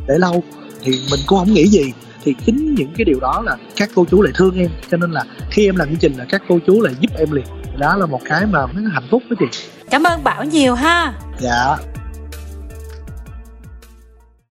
để 0.08 0.17
lâu. 0.17 0.43
Thì 0.84 0.91
mình 0.91 1.19
cũng 1.28 1.39
không 1.39 1.54
nghĩ 1.54 1.67
gì. 1.67 1.93
Thì 2.24 2.36
chính 2.45 2.76
những 2.76 2.89
cái 2.97 3.06
điều 3.06 3.19
đó 3.19 3.41
là 3.45 3.58
các 3.76 3.89
cô 3.95 4.06
chú 4.12 4.21
lại 4.21 4.34
thương 4.36 4.60
em. 4.60 4.69
Cho 4.91 4.97
nên 4.97 5.12
là 5.12 5.24
khi 5.52 5.65
em 5.65 5.76
làm 5.76 5.88
chương 5.88 5.97
trình 5.97 6.13
là 6.17 6.26
các 6.30 6.41
cô 6.47 6.60
chú 6.67 6.82
lại 6.82 6.93
giúp 7.00 7.12
em 7.17 7.32
liền. 7.32 7.45
Đó 7.78 7.95
là 7.95 8.06
một 8.06 8.21
cái 8.26 8.45
mà 8.45 8.60
nó 8.74 8.89
hạnh 8.93 9.08
phúc 9.12 9.24
đó 9.30 9.36
chị. 9.39 9.45
Cảm 9.89 10.04
ơn 10.04 10.24
Bảo 10.24 10.43
nhiều 10.43 10.76
ha. 10.76 11.13
dạ 11.39 11.78